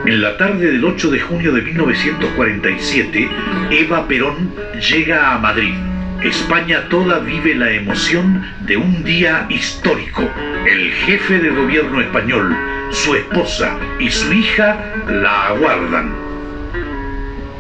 [0.06, 3.28] En la tarde del 8 de junio de 1947,
[3.70, 5.91] Eva Perón llega a Madrid
[6.24, 10.22] España toda vive la emoción de un día histórico.
[10.64, 12.56] El jefe de gobierno español,
[12.90, 14.76] su esposa y su hija
[15.08, 16.14] la aguardan.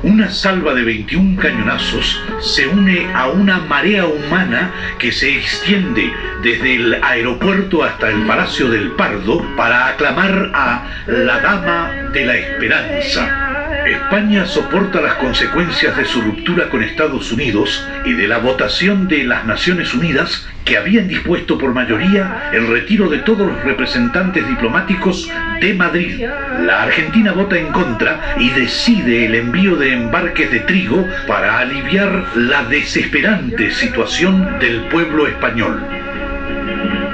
[0.04, 6.76] Una salva de 21 cañonazos se une a una marea humana que se extiende desde
[6.76, 13.51] el aeropuerto hasta el Palacio del Pardo para aclamar a la Dama de la Esperanza
[13.86, 19.24] España soporta las consecuencias de su ruptura con Estados Unidos y de la votación de
[19.24, 25.28] las Naciones Unidas que habían dispuesto por mayoría el retiro de todos los representantes diplomáticos
[25.60, 26.24] de Madrid.
[26.60, 32.24] La Argentina vota en contra y decide el envío de embarques de trigo para aliviar
[32.36, 36.01] la desesperante situación del pueblo español.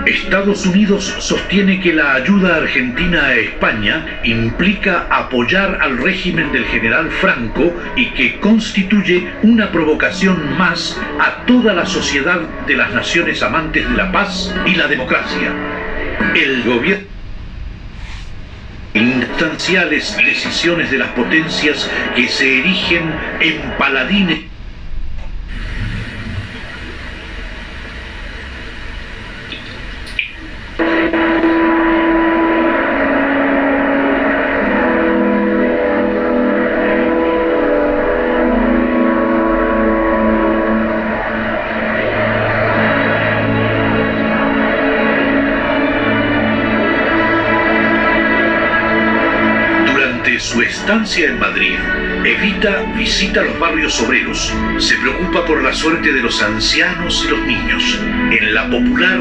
[0.09, 7.11] Estados Unidos sostiene que la ayuda argentina a España implica apoyar al régimen del general
[7.11, 13.87] Franco y que constituye una provocación más a toda la sociedad de las naciones amantes
[13.87, 15.53] de la paz y la democracia.
[16.35, 17.07] El gobierno
[18.95, 24.48] instanciales decisiones de las potencias que se erigen en paladines
[50.89, 51.77] estancia en Madrid,
[52.25, 57.41] Evita visita los barrios obreros, se preocupa por la suerte de los ancianos y los
[57.43, 58.01] niños.
[58.31, 59.19] En la popular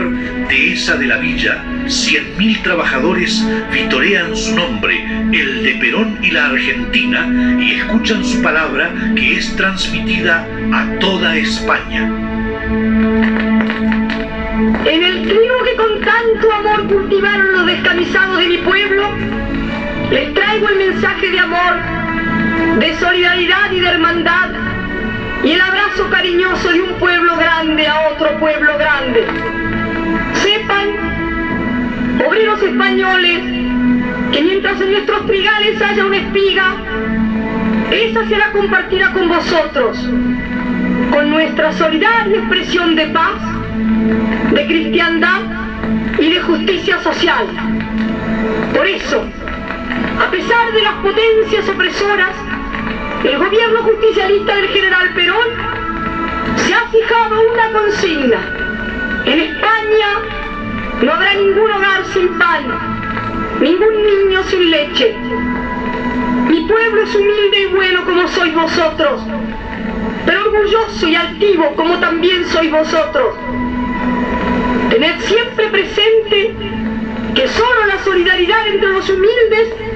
[0.47, 4.95] Dehesa de la Villa, 100.000 trabajadores vitorean su nombre,
[5.33, 11.35] el de Perón y la Argentina, y escuchan su palabra que es transmitida a toda
[11.35, 12.09] España.
[14.85, 19.36] En el trigo que con tanto amor cultivaron los descamisados de mi pueblo,
[20.11, 21.73] les traigo el mensaje de amor,
[22.79, 24.49] de solidaridad y de hermandad
[25.43, 29.25] y el abrazo cariñoso de un pueblo grande a otro pueblo grande.
[30.33, 33.39] Sepan, obreros españoles,
[34.31, 36.75] que mientras en nuestros trigales haya una espiga,
[37.91, 39.97] esa será compartida con vosotros,
[41.11, 43.41] con nuestra solidaria expresión de paz,
[44.51, 45.41] de cristiandad
[46.19, 47.47] y de justicia social.
[48.73, 49.25] Por eso,
[50.19, 52.35] a pesar de las potencias opresoras,
[53.23, 55.47] el gobierno justicialista del general Perón
[56.55, 59.23] se ha fijado una consigna.
[59.25, 60.07] En España
[61.01, 65.15] no habrá ningún hogar sin pan, ningún niño sin leche.
[66.49, 69.21] Mi pueblo es humilde y bueno como sois vosotros,
[70.25, 73.35] pero orgulloso y altivo como también sois vosotros.
[74.89, 76.55] Tened siempre presente
[77.35, 79.86] que solo la solidaridad entre los humildes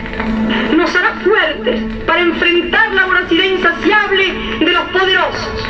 [0.75, 5.67] nos hará fuertes para enfrentar la voracidad insaciable de los poderosos.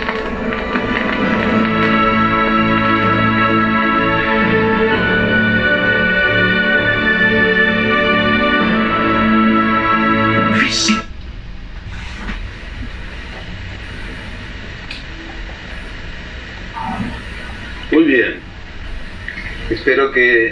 [17.91, 18.39] Muy bien.
[19.69, 20.51] Espero que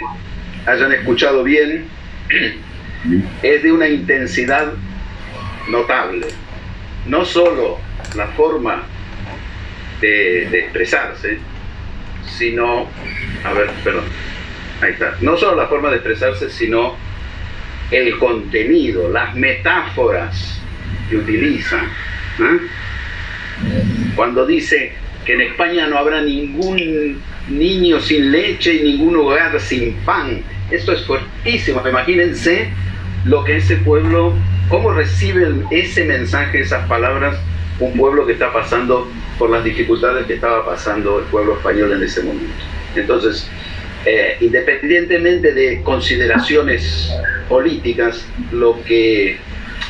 [0.66, 1.86] hayan escuchado bien
[3.42, 4.72] es de una intensidad
[5.68, 6.26] notable.
[7.06, 7.78] No solo
[8.16, 8.82] la forma
[10.00, 11.38] de, expresarse,
[12.38, 12.88] sino,
[13.44, 14.04] a ver, perdón,
[14.80, 16.96] ahí está, no solo la forma de expresarse, sino
[17.90, 20.60] el contenido, las metáforas
[21.08, 21.78] que utiliza.
[22.38, 22.58] ¿eh?
[24.14, 24.92] Cuando dice
[25.24, 30.92] que en España no habrá ningún niño sin leche y ningún hogar sin pan, esto
[30.92, 32.70] es fuertísimo, imagínense
[33.24, 34.32] lo que ese pueblo,
[34.68, 37.38] cómo recibe ese mensaje, esas palabras,
[37.78, 42.02] un pueblo que está pasando por las dificultades que estaba pasando el pueblo español en
[42.02, 42.52] ese momento.
[42.94, 43.48] Entonces,
[44.04, 47.10] eh, independientemente de consideraciones
[47.48, 49.38] políticas, lo que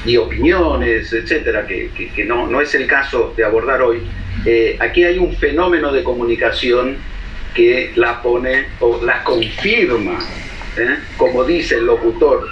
[0.05, 4.03] y opiniones, etcétera, que, no, no, es el caso de abordar hoy,
[4.47, 6.97] eh, aquí hay un fenómeno de comunicación
[7.55, 10.19] que la pone o la confirma,
[10.79, 10.97] ¿eh?
[11.19, 12.47] como dice el locutor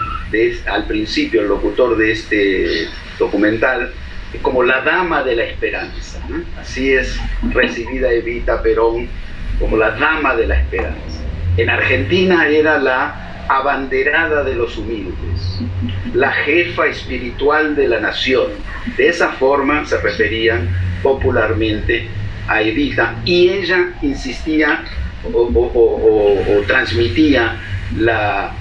[0.66, 3.92] al principio el locutor de este documental,
[4.42, 6.20] como la dama de la esperanza.
[6.60, 7.18] Así es
[7.52, 9.08] recibida Evita Perón
[9.58, 11.20] como la dama de la esperanza.
[11.56, 15.60] En Argentina era la abanderada de los humildes,
[16.14, 18.48] la jefa espiritual de la nación.
[18.96, 20.68] De esa forma se referían
[21.02, 22.06] popularmente
[22.46, 24.84] a Evita y ella insistía
[25.32, 27.56] o transmitía
[27.96, 28.52] la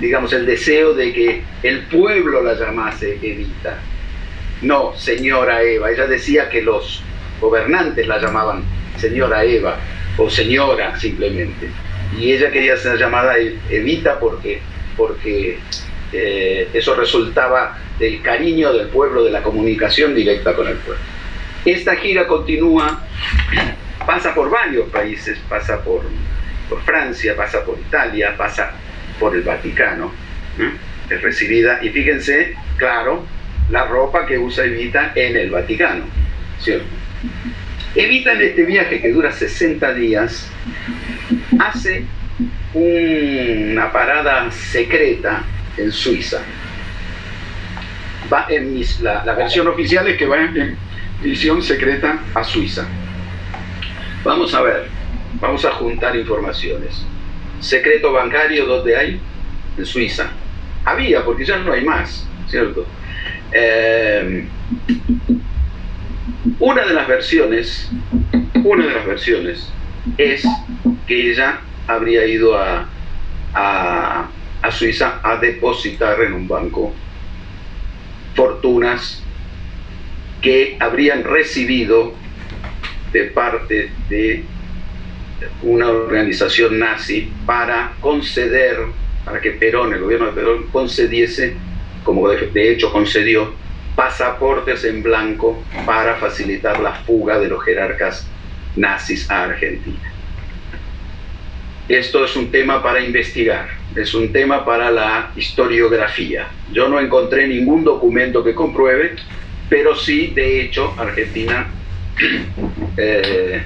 [0.00, 3.78] digamos, el deseo de que el pueblo la llamase Evita.
[4.62, 5.90] No, señora Eva.
[5.90, 7.02] Ella decía que los
[7.40, 8.64] gobernantes la llamaban
[8.98, 9.78] señora Eva
[10.16, 11.68] o señora simplemente.
[12.18, 13.34] Y ella quería ser llamada
[13.70, 14.60] Evita porque,
[14.96, 15.58] porque
[16.12, 21.02] eh, eso resultaba del cariño del pueblo, de la comunicación directa con el pueblo.
[21.64, 23.04] Esta gira continúa,
[24.06, 26.02] pasa por varios países, pasa por,
[26.68, 28.72] por Francia, pasa por Italia, pasa
[29.18, 30.12] por el Vaticano,
[31.10, 33.24] es recibida, y fíjense, claro,
[33.70, 36.04] la ropa que usa Evita en el Vaticano,
[36.60, 36.86] ¿cierto?
[37.94, 40.50] Evita en este viaje que dura 60 días,
[41.58, 42.04] hace
[42.74, 45.44] una parada secreta
[45.76, 46.42] en Suiza.
[48.30, 50.76] Va en la, versión oficial es que va en,
[51.22, 52.86] misión secreta a Suiza.
[54.24, 54.88] Vamos a ver,
[55.40, 57.06] vamos a juntar informaciones.
[57.66, 59.20] Secreto bancario, ¿dónde hay?
[59.76, 60.30] En Suiza.
[60.84, 62.86] Había, porque ya no hay más, ¿cierto?
[63.50, 64.46] Eh,
[66.60, 67.90] una de las versiones,
[68.62, 69.68] una de las versiones
[70.16, 70.46] es
[71.08, 71.58] que ella
[71.88, 72.86] habría ido a,
[73.52, 74.30] a,
[74.70, 76.94] Suiza a depositar en un banco
[78.36, 79.24] fortunas
[80.40, 82.14] que habrían recibido
[83.12, 84.44] de parte de
[85.62, 88.78] una organización nazi para conceder,
[89.24, 91.56] para que Perón, el gobierno de Perón, concediese,
[92.04, 93.52] como de hecho concedió,
[93.94, 98.26] pasaportes en blanco para facilitar la fuga de los jerarcas
[98.76, 100.12] nazis a Argentina.
[101.88, 106.48] Esto es un tema para investigar, es un tema para la historiografía.
[106.72, 109.16] Yo no encontré ningún documento que compruebe,
[109.68, 111.68] pero sí, de hecho, Argentina
[112.96, 113.62] eh,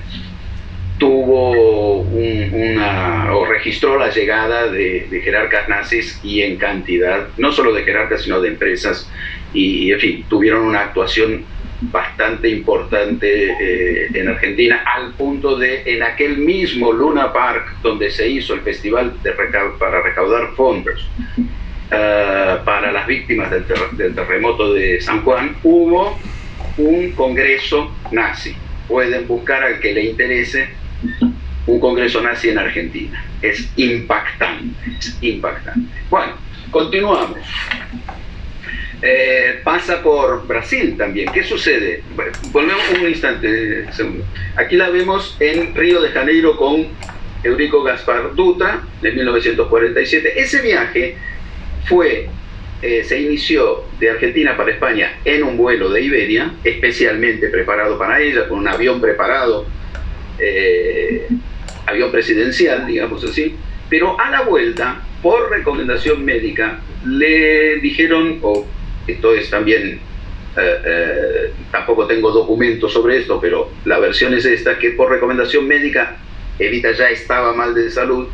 [1.00, 7.82] tuvo una, o registró la llegada de, jerarcas nazis y en cantidad, no solo de
[7.82, 9.10] jerarcas, sino de empresas,
[9.52, 11.44] y en fin, tuvieron una actuación
[11.80, 18.28] bastante importante eh, en Argentina, al punto de en aquel mismo Luna Park donde se
[18.28, 19.32] hizo el festival de
[19.78, 21.08] para recaudar fondos
[21.90, 26.18] eh, para las víctimas del, del, terremoto de San Juan, hubo
[26.76, 28.54] un congreso nazi.
[28.86, 30.79] Pueden buscar al que le interese
[31.66, 33.24] un congreso nazi en Argentina.
[33.42, 35.88] Es impactante, es impactante.
[36.08, 36.34] Bueno,
[36.70, 37.38] continuamos.
[39.02, 41.32] Eh, pasa por Brasil también.
[41.32, 42.02] ¿Qué sucede?
[42.52, 44.24] volvemos un instante, segundo.
[44.56, 46.86] Aquí la vemos en Río de Janeiro con
[47.42, 50.38] Eurico Gaspar Dutra de 1947.
[50.38, 51.16] Ese viaje
[51.86, 52.28] fue,
[52.82, 58.20] eh, se inició de Argentina para España en un vuelo de Iberia, especialmente preparado para
[58.20, 59.66] ella, con un avión preparado,
[60.40, 61.28] eh,
[61.86, 63.56] avión presidencial, digamos así,
[63.88, 68.66] pero a la vuelta, por recomendación médica, le dijeron, o
[69.06, 70.00] esto es también,
[70.56, 75.66] eh, eh, tampoco tengo documentos sobre esto, pero la versión es esta, que por recomendación
[75.66, 76.16] médica,
[76.58, 78.28] Evita ya estaba mal de salud,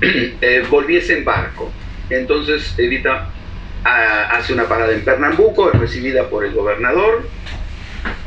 [0.00, 1.70] eh, volviese en barco.
[2.10, 3.30] Entonces Evita
[3.84, 7.24] ah, hace una parada en Pernambuco, es recibida por el gobernador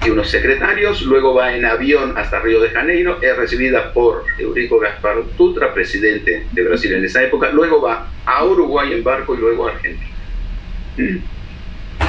[0.05, 4.79] y unos secretarios, luego va en avión hasta Río de Janeiro, es recibida por Eurico
[4.79, 9.37] Gaspar Dutra, presidente de Brasil en esa época, luego va a Uruguay en barco y
[9.37, 10.11] luego a Argentina.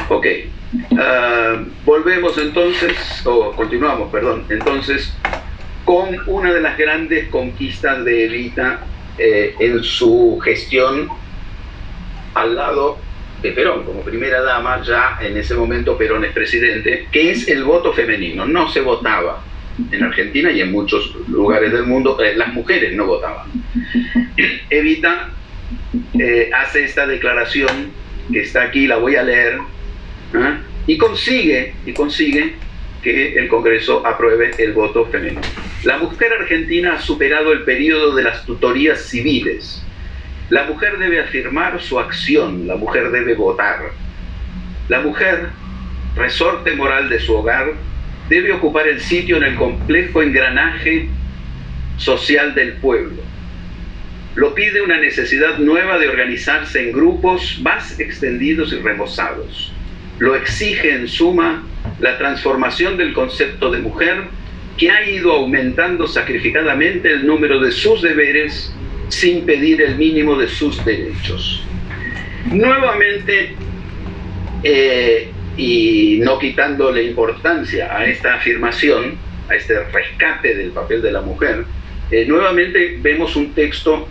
[0.08, 0.26] Ok.
[0.98, 5.16] Ah, volvemos entonces, o continuamos, perdón, entonces,
[5.84, 8.80] con una de las grandes conquistas de Evita
[9.18, 11.08] eh, en su gestión
[12.34, 12.98] al lado
[13.52, 17.92] Perón, como primera dama, ya en ese momento Perón es presidente, que es el voto
[17.92, 18.46] femenino.
[18.46, 19.42] No se votaba
[19.90, 23.46] en Argentina y en muchos lugares del mundo, eh, las mujeres no votaban.
[24.70, 25.30] Evita
[26.18, 27.90] eh, hace esta declaración
[28.32, 29.58] que está aquí, la voy a leer,
[30.34, 30.58] ¿ah?
[30.86, 32.54] y consigue, y consigue
[33.02, 35.42] que el Congreso apruebe el voto femenino.
[35.84, 39.82] La mujer argentina ha superado el periodo de las tutorías civiles.
[40.50, 43.92] La mujer debe afirmar su acción, la mujer debe votar.
[44.88, 45.48] La mujer,
[46.16, 47.72] resorte moral de su hogar,
[48.28, 51.08] debe ocupar el sitio en el complejo engranaje
[51.96, 53.22] social del pueblo
[54.34, 59.72] lo pide una necesidad nueva de organizarse en grupos más extendidos y remozados.
[60.18, 61.64] Lo exige en suma
[62.00, 64.24] la transformación del concepto de mujer
[64.76, 68.74] que ha ido aumentando sacrificadamente el número de sus deberes
[69.08, 71.62] sin pedir el mínimo de sus derechos.
[72.46, 73.54] Nuevamente,
[74.62, 79.16] eh, y no quitándole importancia a esta afirmación,
[79.48, 81.64] a este rescate del papel de la mujer,
[82.10, 84.08] eh, nuevamente vemos un texto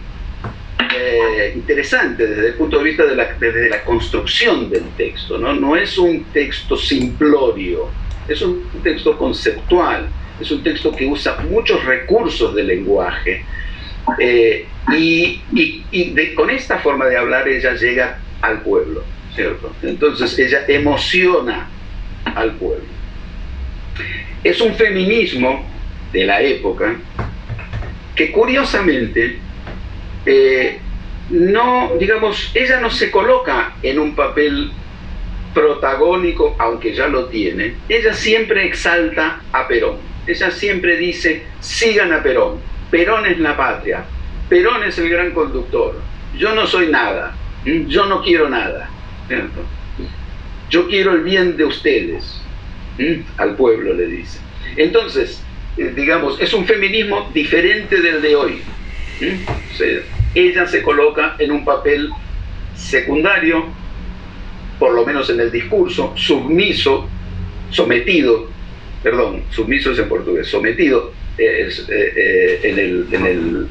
[0.96, 5.38] eh, interesante desde el punto de vista de la, desde la construcción del texto.
[5.38, 5.54] ¿no?
[5.54, 7.90] no es un texto simplorio,
[8.28, 10.08] es un texto conceptual,
[10.40, 13.44] es un texto que usa muchos recursos del lenguaje
[14.20, 15.42] Eh, y,
[16.36, 19.74] con esta forma de hablar ella llega al pueblo, ¿cierto?
[19.82, 21.70] Entonces ella emociona
[22.36, 22.86] al pueblo.
[24.44, 25.66] Es un feminismo
[26.12, 26.96] de la época
[28.16, 29.40] que curiosamente
[30.26, 30.80] eh,
[31.30, 34.72] no, digamos, ella no se coloca en un papel
[35.54, 39.98] protagónico, aunque ya lo tiene, ella siempre exalta a Perón.
[40.26, 42.60] Ella siempre dice, sigan a Perón.
[42.94, 44.06] Perón es la patria.
[44.48, 46.00] Perón es el gran conductor.
[46.38, 47.36] Yo no soy nada.
[47.88, 48.88] Yo no quiero nada.
[50.70, 52.40] Yo quiero el bien de ustedes.
[53.38, 54.38] Al pueblo le dice.
[54.78, 55.44] Entonces,
[55.76, 58.62] eh, digamos, es un feminismo diferente del de hoy.
[60.36, 62.12] ella se coloca en un papel
[62.76, 63.70] secundario,
[64.78, 67.10] por lo menos en el discurso, submiso,
[67.72, 68.50] sometido,
[69.02, 73.68] perdón, submiso es en portugués, sometido eh, eh, en, el,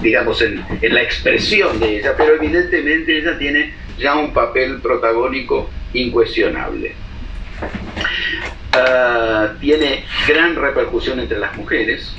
[0.00, 6.94] digamos, en, la expresión de ella, pero evidentemente ella tiene ya un papel protagónico incuestionable.
[8.72, 12.14] Ah, tiene gran repercusión entre las mujeres,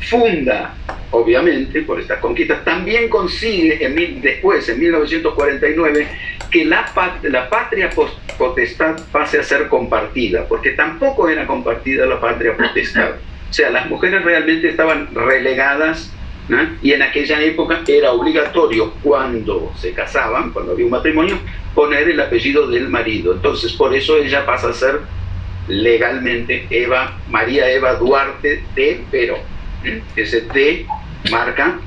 [0.00, 0.74] funda,
[1.10, 6.08] obviamente, por estas conquistas, también consigue en, después, en 1949,
[6.50, 6.90] que la,
[7.22, 7.90] la patria
[8.38, 13.12] potestad pase a ser compartida, porque tampoco era compartida la patria potestad.
[13.48, 16.12] O sea, las mujeres realmente estaban relegadas
[16.82, 21.38] y en aquella época era obligatorio cuando se casaban, cuando había un matrimonio,
[21.74, 23.34] poner el apellido del marido.
[23.34, 25.00] Entonces, por eso ella pasa a ser
[25.68, 29.40] legalmente Eva, María Eva Duarte de Perón.
[30.16, 30.86] Ese D
[31.30, 31.78] marca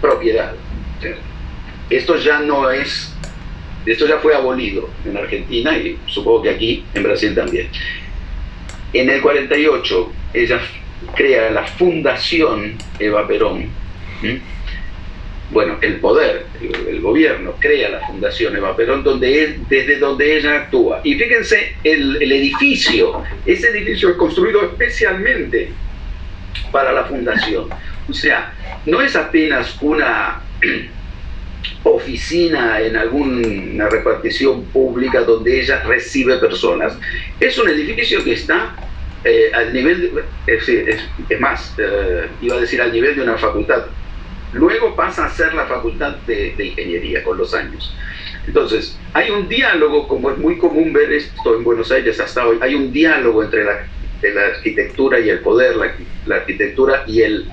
[0.00, 0.54] propiedad.
[1.90, 3.12] Esto ya no es,
[3.86, 7.68] esto ya fue abolido en Argentina y supongo que aquí en Brasil también.
[8.92, 10.60] En el 48 ella
[11.14, 13.68] crea la Fundación Eva Perón.
[15.50, 16.46] Bueno, el poder,
[16.88, 21.00] el, gobierno crea la Fundación Eva Perón donde desde donde ella actúa.
[21.04, 25.70] Y fíjense el edificio, ese edificio es construido especialmente
[26.70, 27.68] para la fundación.
[28.08, 28.52] O sea,
[28.86, 30.40] no es apenas una
[31.84, 36.98] oficina en alguna repartición pública donde ella recibe personas.
[37.40, 38.74] Es un edificio que está
[39.24, 43.86] eh, al nivel, es, más, eh, iba a decir al nivel de una facultad.
[44.52, 47.94] Luego pasa a ser la facultad de, ingeniería con los años.
[48.46, 52.58] Entonces, hay un diálogo, como es muy común ver esto en Buenos Aires hasta hoy,
[52.60, 53.86] hay un diálogo entre la,
[54.32, 57.48] la arquitectura y el poder, la, arquitectura y el,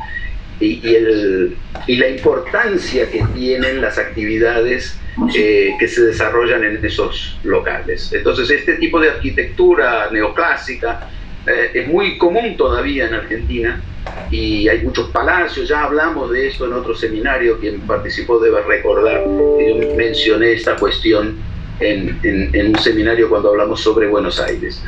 [0.60, 1.58] y, el,
[1.88, 4.98] y, la importancia que tienen las actividades
[5.36, 8.14] eh, que se desarrollan en esos locales.
[8.14, 11.10] Entonces, este tipo de arquitectura neoclásica
[11.48, 13.82] eh, es muy común todavía en Argentina
[14.30, 19.24] y hay muchos palacios, ya hablamos de esto en otro seminario, quien participó debe recordar
[19.58, 21.38] que yo mencioné esta cuestión
[21.80, 24.82] en, en un seminario cuando hablamos sobre Buenos Aires.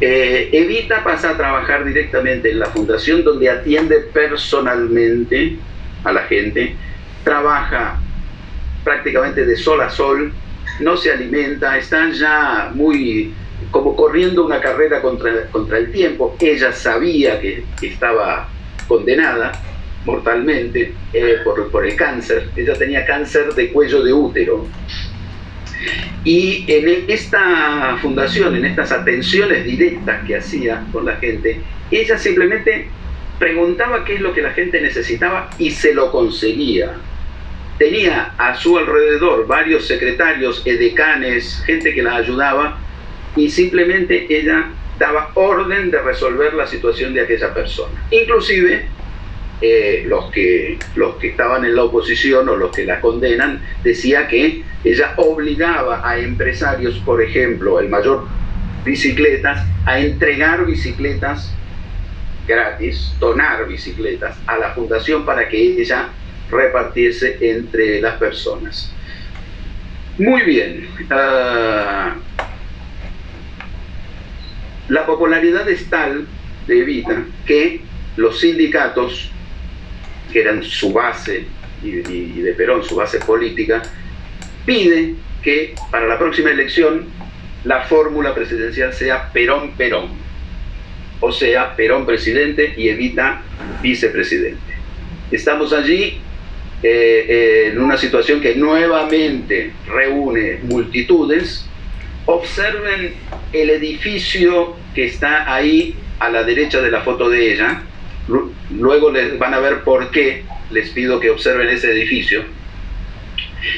[0.00, 5.58] Eh, Evita pasa a trabajar directamente en la fundación donde atiende personalmente
[6.04, 6.74] a la gente,
[7.22, 8.00] trabaja
[8.82, 10.32] prácticamente de sol a sol,
[10.80, 13.34] no se alimenta, está ya muy
[13.70, 16.34] como corriendo una carrera contra, el tiempo.
[16.40, 18.48] Ella sabía que, estaba
[18.88, 19.52] condenada
[20.06, 24.66] mortalmente eh, por el cáncer, ella tenía cáncer de cuello de útero
[26.24, 31.60] y en esta fundación, en estas atenciones directas que hacía con la gente,
[31.90, 32.88] ella simplemente
[33.38, 36.92] preguntaba qué es lo que la gente necesitaba y se lo conseguía.
[37.78, 42.78] Tenía a su alrededor varios secretarios, edecanes, gente que la ayudaba
[43.34, 44.66] y simplemente ella
[44.98, 48.06] daba orden de resolver la situación de aquella persona.
[48.10, 48.86] Inclusive
[49.60, 54.26] eh, los, que, los que estaban en la oposición o los que la condenan, decía
[54.28, 58.26] que ella obligaba a empresarios, por ejemplo, el mayor
[58.84, 61.54] bicicletas, a entregar bicicletas
[62.46, 66.08] gratis, donar bicicletas a la fundación para que ella
[66.50, 68.92] repartiese entre las personas.
[70.18, 70.88] Muy bien.
[71.10, 72.16] Ah,
[74.88, 76.26] la popularidad es tal
[76.66, 77.80] de Evita que
[78.16, 79.30] los sindicatos
[80.30, 81.44] que eran su base
[81.82, 81.90] y,
[82.40, 83.82] de Perón, su base política,
[84.66, 87.06] pide que para la próxima elección
[87.64, 90.08] la fórmula presidencial sea Perón-Perón,
[91.20, 93.42] o sea, Perón presidente y Evita
[93.82, 94.74] vicepresidente.
[95.30, 96.18] Estamos allí
[96.82, 101.66] eh, en una situación que nuevamente reúne multitudes.
[102.24, 103.14] Observen
[103.52, 107.82] el edificio que está ahí a la derecha de la foto de ella,
[108.70, 112.44] luego les van a ver por qué les pido que observen ese edificio.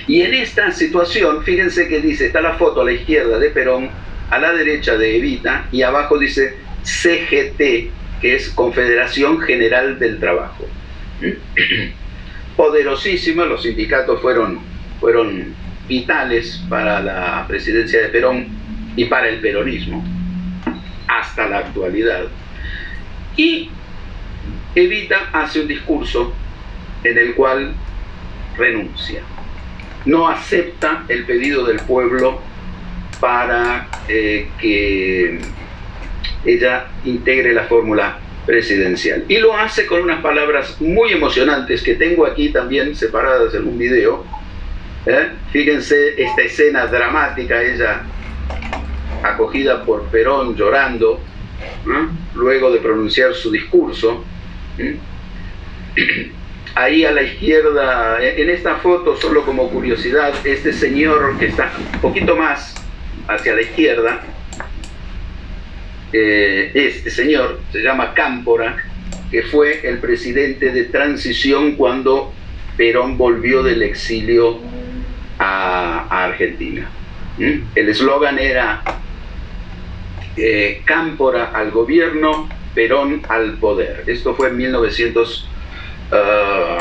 [0.06, 3.90] Y en esta situación, fíjense que dice, está la foto a la izquierda de Perón,
[4.30, 7.90] a la derecha de Evita, y abajo dice CGT,
[8.20, 10.66] que es Confederación General del Trabajo.
[12.56, 14.60] Poderosísima, los sindicatos fueron,
[15.00, 15.54] fueron
[15.88, 18.46] vitales para la presidencia de Perón
[18.94, 20.04] y para el peronismo,
[21.08, 22.24] hasta la actualidad.
[23.36, 23.70] Y
[24.74, 26.32] Evita hace un discurso
[27.04, 27.74] en el cual
[28.56, 29.22] renuncia,
[30.04, 32.40] no acepta el pedido del pueblo
[33.20, 35.38] para eh, que
[36.44, 39.24] ella integre la fórmula presidencial.
[39.28, 43.78] Y lo hace con unas palabras muy emocionantes que tengo aquí también separadas en un
[43.78, 44.24] video.
[45.06, 45.28] ¿eh?
[45.52, 48.02] Fíjense esta escena dramática, ella
[49.22, 51.20] acogida por Perón llorando,
[52.34, 54.24] luego de pronunciar su discurso.
[56.74, 62.00] Ahí a la izquierda, en esta foto, solo como curiosidad, este señor que está un
[62.00, 62.74] poquito más
[63.28, 64.22] hacia la izquierda,
[66.12, 68.76] eh, este señor se llama Cámpora,
[69.30, 72.32] que fue el presidente de transición cuando
[72.76, 74.58] Perón volvió del exilio
[75.38, 76.88] a, Argentina.
[77.38, 77.64] ¿Mm?
[77.74, 78.82] El eslogan era
[80.36, 84.02] eh, Cámpora al gobierno, Perón al poder.
[84.06, 85.46] Esto fue en 1900,
[86.12, 86.78] ah,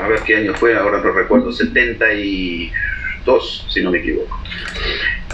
[0.00, 4.40] a ver qué año fue, ahora no recuerdo, 72, si no me equivoco.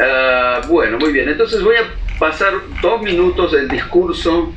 [0.00, 1.84] Ah, bueno, muy bien, entonces voy a
[2.18, 4.52] pasar dos minutos del discurso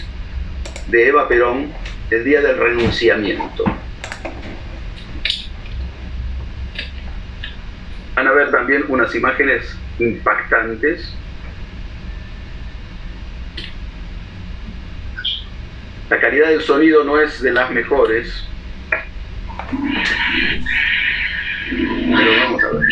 [0.88, 1.71] de Eva Perón
[2.09, 3.63] el día del renunciamiento.
[8.15, 11.13] Van a ver también unas imágenes impactantes.
[16.10, 18.47] La calidad del sonido no es de las mejores,
[21.70, 22.88] pero vamos a ver.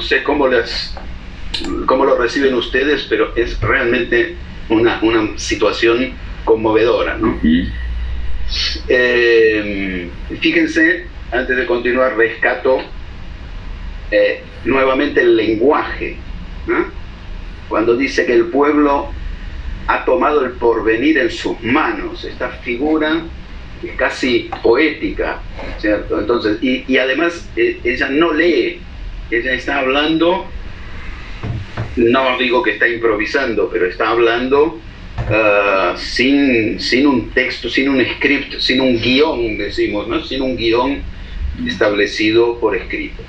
[0.00, 0.96] No sé cómo, las,
[1.84, 4.34] cómo lo reciben ustedes, pero es realmente
[4.70, 6.14] una, una situación
[6.46, 7.18] conmovedora.
[7.18, 7.38] ¿no?
[8.88, 10.08] Eh,
[10.40, 12.78] fíjense, antes de continuar, rescato
[14.10, 16.16] eh, nuevamente el lenguaje.
[17.68, 19.12] Cuando dice que el pueblo
[19.86, 23.20] ha tomado el porvenir en sus manos, esta figura
[23.82, 25.42] es casi poética,
[25.78, 26.18] ¿cierto?
[26.18, 28.80] Entonces, y, y además eh, ella no lee
[29.30, 30.46] ella está hablando,
[31.96, 34.80] no digo que está improvisando, pero está hablando
[35.18, 40.22] ah, sin, sin un texto, sin un script, sin un guion, decimos, ¿no?
[40.24, 41.02] Sin un guion
[41.66, 43.22] establecido por escrito.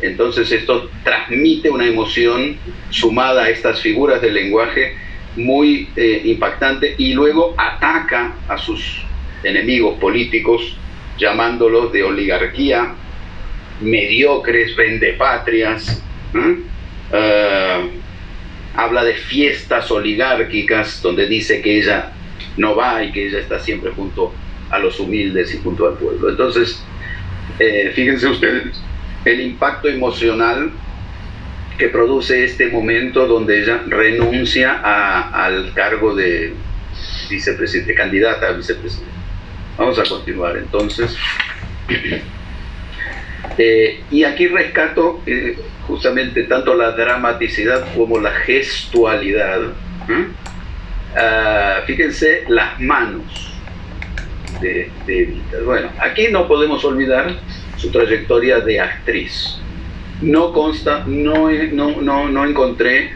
[0.00, 2.56] Entonces esto transmite una emoción
[2.90, 4.94] sumada a estas figuras del lenguaje
[5.36, 9.02] muy eh, impactante y luego ataca a sus
[9.42, 10.76] enemigos políticos
[11.18, 12.94] llamándolos de oligarquía,
[13.80, 16.02] mediocres, vendepatrias.
[16.34, 17.88] Uh,
[18.74, 22.12] habla de fiestas oligárquicas donde dice que ella
[22.56, 24.32] no va y que ella está siempre junto
[24.70, 26.28] a los humildes y junto al pueblo.
[26.28, 26.82] Entonces,
[27.58, 28.80] eh, fíjense ustedes
[29.24, 30.70] el impacto emocional
[31.76, 34.80] que produce este momento donde ella renuncia
[35.32, 36.52] al cargo de
[37.30, 39.12] vicepresidente, candidata a vicepresidente.
[39.76, 41.16] Vamos a continuar entonces.
[43.58, 49.72] Eh, y aquí rescato eh, justamente tanto la dramaticidad como la gestualidad.
[51.16, 53.58] Ah, fíjense las manos
[54.60, 55.58] de, Evita.
[55.64, 57.34] Bueno, aquí no podemos olvidar
[57.76, 59.58] su trayectoria de actriz.
[60.20, 63.10] No consta, no, no, no encontré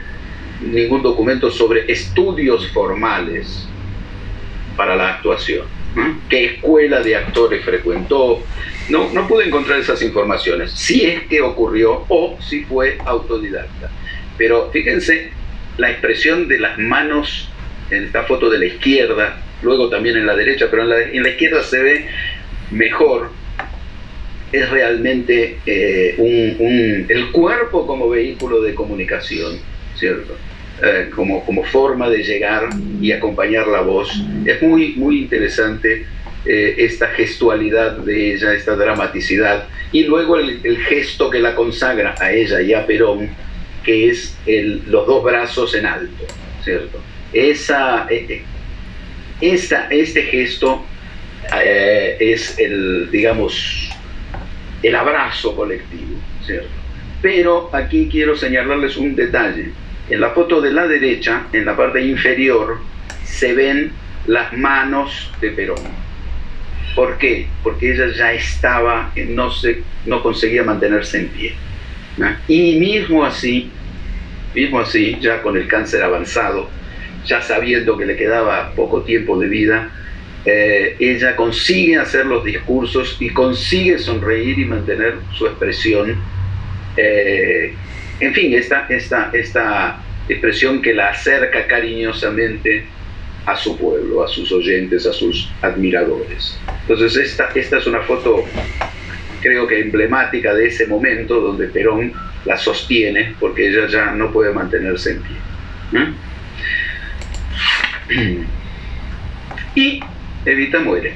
[0.61, 3.69] ningún documento sobre estudios formales
[4.77, 5.67] para la actuación.
[6.29, 8.43] ¿Qué escuela de actores frecuentó?
[8.89, 13.91] No, no pude encontrar esas informaciones, si es que ocurrió o si fue autodidacta.
[14.39, 15.31] Pero fíjense
[15.77, 17.49] la expresión de las manos
[17.91, 21.23] en esta foto de la izquierda, luego también en la derecha, pero en la, en
[21.23, 22.07] la izquierda se ve
[22.71, 23.31] mejor.
[24.51, 29.59] Es realmente eh, un, el cuerpo como vehículo de comunicación,
[29.97, 30.37] ¿cierto?
[30.85, 32.69] Eh, como, como forma de llegar
[33.01, 34.21] y acompañar la voz.
[34.45, 36.05] Es muy, muy interesante
[36.45, 42.33] eh, esta gestualidad de ella, esta dramaticidad, y luego el, gesto que la consagra a
[42.33, 43.31] ella y a Perón,
[43.85, 46.27] que es el, los dos brazos en alto,
[46.65, 47.01] ¿cierto?
[47.33, 48.43] Esa, eh,
[49.41, 50.85] esta, este gesto
[52.19, 53.89] es el, digamos,
[54.83, 56.71] el abrazo colectivo, ¿cierto?
[57.21, 59.71] Pero aquí quiero señalarles un detalle.
[60.09, 62.81] En la foto de la derecha, en la parte inferior,
[63.25, 63.93] se ven
[64.27, 65.81] las manos de Perón.
[66.95, 67.47] ¿Por qué?
[67.63, 71.55] Porque ella ya estaba, no, se, no conseguía mantenerse en pie.
[72.49, 73.71] Y mismo así,
[74.55, 76.69] mismo así, ya con el cáncer avanzado,
[77.25, 79.91] ya sabiendo que le quedaba poco tiempo de vida,
[80.45, 86.17] eh, ella consigue hacer los discursos y consigue sonreír y mantener su expresión
[86.97, 87.75] eh,
[88.23, 92.85] en fin, esta, esta, esta expresión que la acerca cariñosamente
[93.45, 96.59] a su pueblo, a sus oyentes, a sus admiradores.
[96.83, 98.45] Entonces esta, esta es una foto
[99.41, 102.13] creo que emblemática de ese momento donde Perón
[102.45, 105.37] la sostiene porque ella ya no puede mantenerse en pie.
[109.75, 110.01] Y
[110.45, 111.15] Evita muere.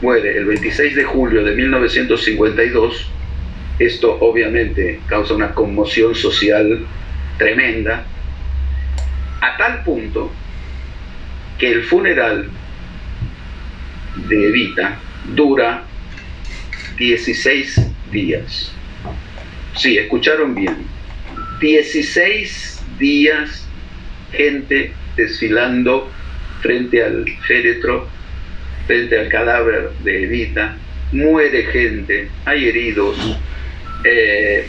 [0.00, 3.10] Muere el 26 de julio de 1952.
[3.78, 6.86] Esto obviamente causa una conmoción social
[7.38, 8.06] tremenda,
[9.40, 10.32] a tal punto
[11.58, 12.48] que el funeral
[14.28, 14.98] de Evita
[15.34, 15.84] dura
[16.96, 17.80] 16
[18.12, 18.72] días.
[19.76, 20.76] Sí, escucharon bien.
[21.60, 23.66] 16 días
[24.32, 26.10] gente desfilando
[26.60, 28.08] frente al féretro,
[28.86, 30.76] frente al cadáver de Evita.
[31.12, 33.16] Muere gente, hay heridos,
[34.04, 34.66] eh,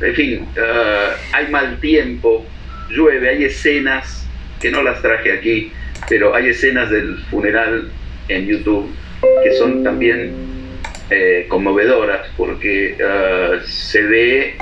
[0.00, 2.46] en fin, eh, hay mal tiempo,
[2.90, 4.26] llueve, hay escenas
[4.60, 5.72] que no las traje aquí,
[6.08, 7.88] pero hay escenas del funeral
[8.28, 8.90] en YouTube
[9.42, 10.32] que son también
[11.10, 12.96] eh, conmovedoras porque
[13.64, 14.54] se ve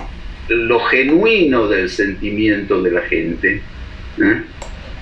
[0.49, 3.61] lo genuino del sentimiento de la gente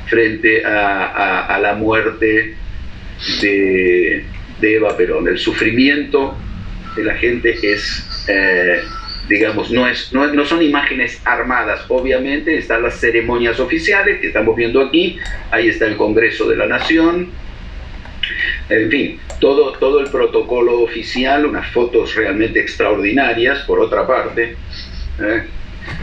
[0.07, 2.55] frente a, la muerte
[3.41, 4.25] de,
[4.63, 5.29] Eva Perón.
[5.29, 6.37] El sufrimiento
[6.97, 8.27] de la gente es,
[9.31, 14.57] digamos, no, es, no, no, son imágenes armadas, obviamente están las ceremonias oficiales que estamos
[14.57, 15.19] viendo aquí,
[15.53, 17.31] ahí está el Congreso de la Nación,
[18.69, 24.57] en fin, todo, todo el protocolo oficial, unas fotos realmente extraordinarias, por otra parte.
[25.21, 25.43] ¿eh?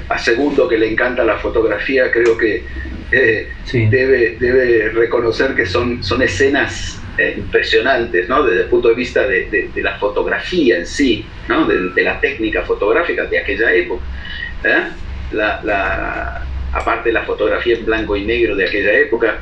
[0.07, 2.63] A segundo que le encanta la fotografía, creo que
[3.11, 8.43] eh, debe, debe reconocer que son, son escenas eh, impresionantes, ¿no?
[8.43, 11.65] Desde el punto de vista de, la fotografía en sí, ¿no?
[11.65, 14.03] De, la técnica fotográfica de aquella época.
[15.31, 19.39] La, aparte de la fotografía en blanco y negro de aquella época.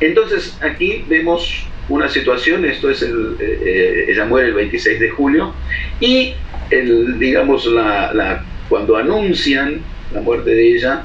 [0.00, 3.08] entonces aquí vemos una situación, esto es, eh,
[3.40, 5.52] eh, ella muere el 26 de julio,
[6.00, 6.34] y
[6.70, 9.80] el, digamos, la, la, cuando anuncian
[10.12, 11.02] la muerte de ella,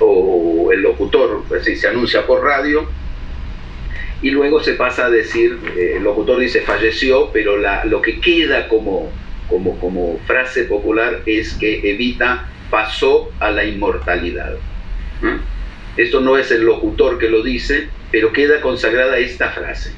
[0.00, 2.88] o el locutor, pues, se anuncia por radio,
[4.24, 8.68] y luego se pasa a decir, eh, el locutor dice falleció, pero lo que queda
[8.68, 9.12] como,
[10.26, 14.54] frase popular es que Evita pasó a la inmortalidad.
[15.96, 19.92] Esto no es el locutor que lo dice, pero queda consagrada esta frase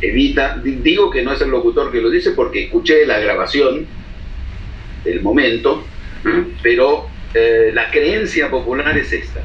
[0.00, 3.86] evita, digo que no es el locutor que lo dice porque escuché la grabación
[5.04, 5.86] del momento,
[6.62, 9.40] pero eh, la creencia popular es esta.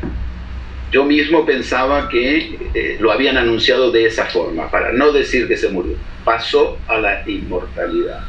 [0.91, 5.55] Yo mismo pensaba que eh, lo habían anunciado de esa forma, para no decir que
[5.55, 5.95] se murió.
[6.25, 8.19] Pasó a la inmortalidad.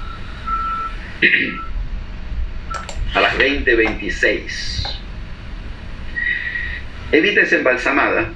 [3.15, 4.99] a las 20:26.
[7.13, 8.31] Evita es embalsamada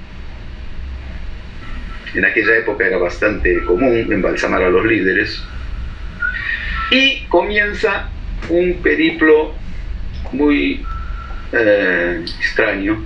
[2.17, 5.41] en aquella época era bastante común embalsamar a los líderes.
[6.91, 8.09] Y comienza
[8.49, 9.53] un periplo
[10.31, 10.83] muy
[11.51, 13.03] eh, extraño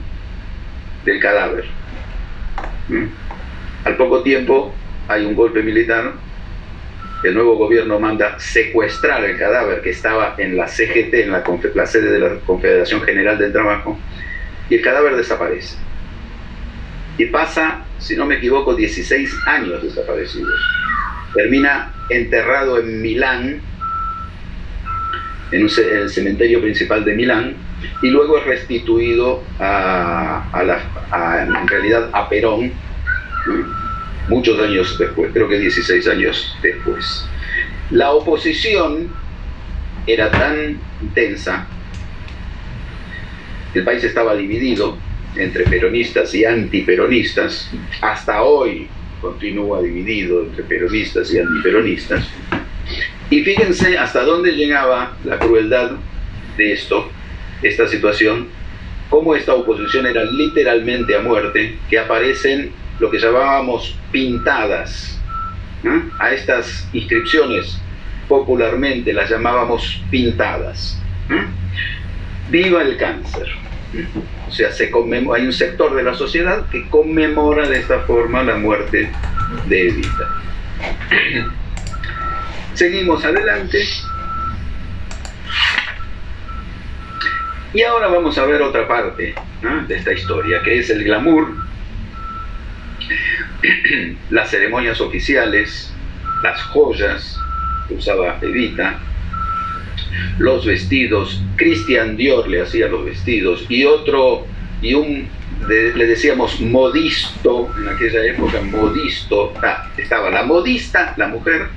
[1.05, 1.65] del cadáver.
[2.89, 3.05] ¿Mm?
[3.85, 4.73] Al poco tiempo
[5.07, 6.13] hay un golpe militar,
[7.23, 12.11] el nuevo gobierno manda secuestrar el cadáver que estaba en la CGT, en la, sede
[12.11, 13.99] de la Confederación General del Trabajo,
[14.69, 15.77] y el cadáver desaparece.
[17.17, 20.59] Y pasa si no me equivoco, 16 años desaparecidos.
[21.33, 23.61] Termina enterrado en Milán,
[25.51, 27.55] en, el cementerio principal de Milán,
[28.01, 30.43] y luego es restituido a,
[31.47, 32.71] en realidad a Perón,
[34.27, 37.25] muchos años después, creo que 16 años después.
[37.89, 39.09] La oposición
[40.07, 41.67] era tan intensa,
[43.73, 44.97] el país estaba dividido,
[45.35, 47.69] entre peronistas y antiperonistas,
[48.01, 48.87] hasta hoy
[49.21, 52.27] continúa dividido entre peronistas y antiperonistas.
[53.29, 55.91] Y fíjense hasta dónde llegaba la crueldad
[56.57, 57.09] de esto,
[57.61, 58.47] esta situación,
[59.09, 65.17] cómo esta oposición era literalmente a muerte, que aparecen lo que llamábamos pintadas.
[66.19, 67.81] A estas inscripciones
[68.27, 70.97] popularmente las llamábamos pintadas.
[72.49, 73.47] Viva el cáncer.
[74.47, 78.55] O sea, se hay un sector de la sociedad que conmemora de esta forma la
[78.57, 79.09] muerte
[79.67, 80.41] de Evita.
[82.73, 83.83] Seguimos adelante.
[87.73, 89.33] Y ahora vamos a ver otra parte
[89.87, 91.47] de esta historia, que es el glamour,
[94.29, 95.93] las ceremonias oficiales,
[96.43, 97.39] las joyas
[97.87, 98.99] que usaba Evita,
[100.37, 104.45] los vestidos, Christian Dior le hacía los vestidos y otro,
[104.81, 105.29] y un,
[105.69, 111.69] le decíamos modisto, en aquella época modisto, ah, estaba la modista, la mujer,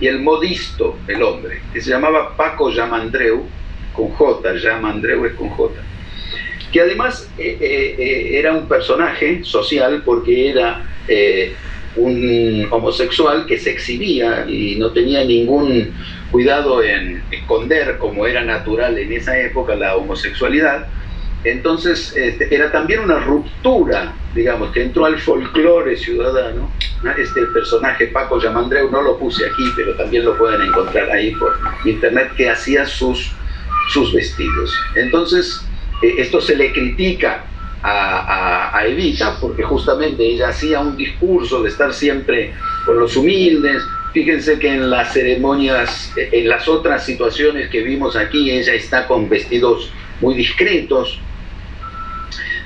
[0.00, 3.48] y el modisto, el hombre, que se llamaba Paco Yamandreu,
[3.94, 5.74] con J, Yamandreu es con J,
[6.72, 10.86] que además eh, eh, eh, era un personaje social porque era
[11.96, 15.92] un homosexual que se exhibía y no tenía ningún
[16.30, 20.86] cuidado en esconder como era natural en esa época la homosexualidad.
[21.42, 26.70] Entonces este, era también una ruptura, digamos, que entró al folclore ciudadano.
[27.18, 31.56] Este personaje Paco Yamandreu, no lo puse aquí, pero también lo pueden encontrar ahí por
[31.86, 33.32] internet, que hacía sus,
[33.90, 34.72] sus vestidos.
[34.94, 35.66] Entonces,
[36.02, 37.44] eh, esto se le critica
[37.82, 42.52] a, Evita, porque justamente ella hacía un discurso de estar siempre
[42.84, 43.82] con los humildes.
[44.12, 49.28] Fíjense que en las ceremonias, en las otras situaciones que vimos aquí, ella está con
[49.28, 51.20] vestidos muy discretos,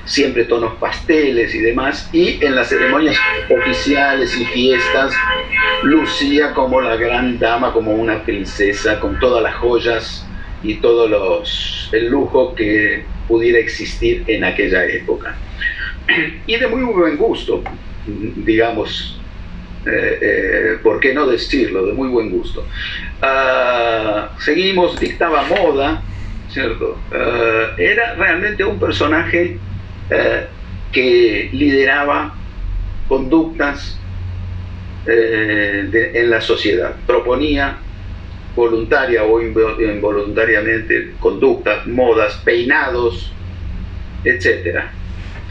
[0.05, 3.17] siempre tonos pasteles y demás, y en las ceremonias
[3.49, 5.13] oficiales y fiestas
[5.83, 10.24] lucía como la gran dama, como una princesa, con todas las joyas
[10.65, 15.35] y todo los, el lujo que pudiera existir en aquella época.
[16.45, 17.63] Y de muy buen gusto,
[18.05, 19.19] digamos,
[19.85, 21.85] eh, eh, ¿por qué no decirlo?
[21.85, 22.65] De muy buen gusto.
[23.21, 26.01] Ah, seguimos, dictaba moda,
[26.49, 26.97] ¿cierto?
[27.11, 29.59] Ah, era realmente un personaje
[30.09, 30.47] eh,
[30.91, 32.35] que lideraba
[33.07, 33.99] conductas
[35.07, 37.77] en la sociedad, proponía
[38.55, 43.31] voluntaria o involuntariamente conductas, modas, peinados,
[44.23, 44.85] etc.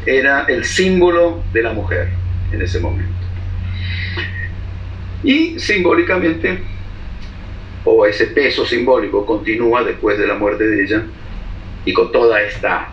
[0.06, 2.08] Era el símbolo de la mujer
[2.52, 3.12] en ese momento.
[5.22, 6.58] Y simbólicamente,
[7.84, 11.02] o ese peso simbólico continúa después de la muerte de ella,
[11.84, 12.88] y con toda esta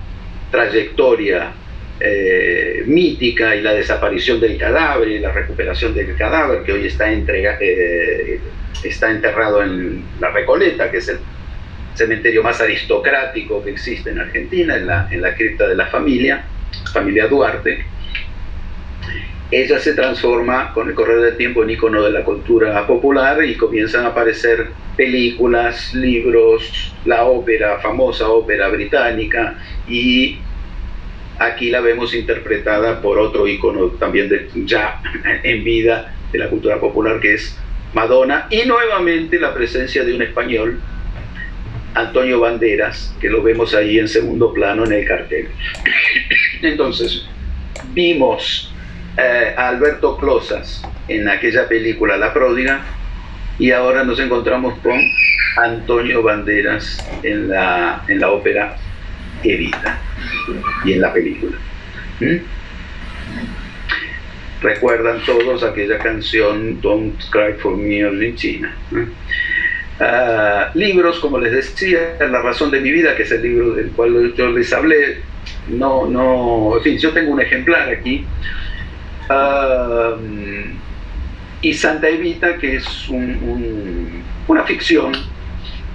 [0.49, 1.53] trayectoria
[1.99, 7.12] eh, mítica y la desaparición del cadáver y la recuperación del cadáver que hoy está,
[7.12, 8.39] entrega, eh,
[8.84, 11.19] está enterrado en la Recoleta, que es el
[11.93, 16.45] cementerio más aristocrático que existe en Argentina, en la, en la cripta de la familia,
[16.93, 17.86] familia Duarte.
[19.51, 23.55] Ella se transforma con el correr del tiempo en icono de la cultura popular y
[23.55, 29.55] comienzan a aparecer películas, libros, la ópera, famosa ópera británica
[29.89, 30.39] y
[31.41, 35.01] Aquí la vemos interpretada por otro ícono también de, ya
[35.43, 37.57] en vida de la cultura popular que es
[37.94, 40.80] Madonna y nuevamente la presencia de un español,
[41.94, 45.50] Antonio Banderas, que lo vemos ahí en segundo plano en el cartel.
[46.62, 47.28] Entonces,
[47.94, 48.74] vimos
[49.18, 52.82] eh, a Alberto Closas en aquella película La Pródiga
[53.60, 55.00] y ahora nos encontramos con
[55.58, 58.78] Antonio Banderas en la, en la ópera
[59.44, 60.00] Evita
[60.86, 61.58] y en la película.
[62.20, 62.38] ¿Mm?
[64.62, 68.76] Recuerdan todos aquella canción Don't Cry for Me Argentina.
[68.91, 73.89] Uh, libros, como les decía, La razón de mi vida, que es el libro del
[73.92, 75.17] cual yo les hablé,
[75.67, 78.25] no, no, en fin, yo tengo un ejemplar aquí.
[79.29, 80.17] Uh,
[81.62, 85.12] y Santa Evita, que es un, una ficción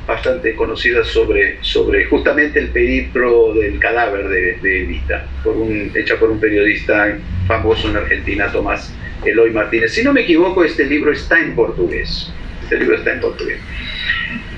[0.07, 6.31] bastante conocida sobre, sobre justamente el periplo del cadáver de, Evita, por un, hecha por
[6.31, 7.17] un periodista
[7.47, 8.93] famoso en Argentina, Tomás
[9.25, 9.93] Eloy Martínez.
[9.95, 12.33] Si no me equivoco, este libro está en portugués.
[12.63, 13.59] Este libro está en portugués.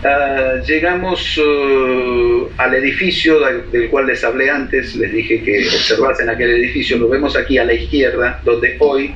[0.04, 3.40] Ah, llegamos uh, al edificio
[3.70, 7.64] del, cual les hablé antes, les dije que observasen aquel edificio, lo vemos aquí a
[7.64, 9.14] la izquierda, donde hoy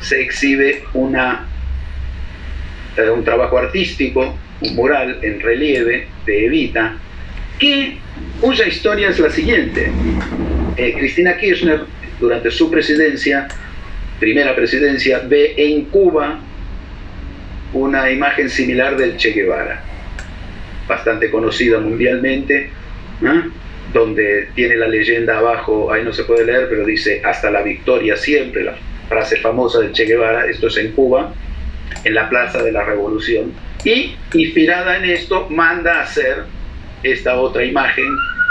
[0.00, 1.46] se exhibe una,
[2.96, 6.96] eh, un trabajo artístico un mural en relieve de Evita,
[7.58, 7.98] que,
[8.40, 9.90] cuya historia es la siguiente.
[10.76, 11.84] Eh, Cristina Kirchner,
[12.20, 13.48] durante su presidencia,
[14.18, 16.38] primera presidencia, ve en Cuba
[17.72, 19.82] una imagen similar del Che Guevara,
[20.86, 22.70] bastante conocida mundialmente,
[23.92, 28.16] donde tiene la leyenda abajo, ahí no se puede leer, pero dice hasta la victoria
[28.16, 28.76] siempre, la
[29.08, 31.32] frase famosa del Che Guevara, esto es en Cuba,
[32.04, 33.52] en la Plaza de la Revolución
[33.84, 36.44] y inspirada en esto manda a hacer
[37.02, 38.04] esta otra imagen.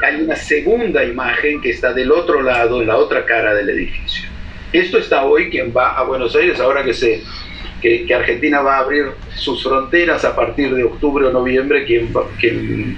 [0.05, 4.29] Hay una segunda imagen que está del otro lado, en la otra cara del edificio.
[4.71, 7.23] Esto está hoy, quien va a Buenos Aires, ahora que, se,
[7.81, 12.97] que, Argentina va a abrir sus fronteras a partir de octubre o noviembre, quien, quien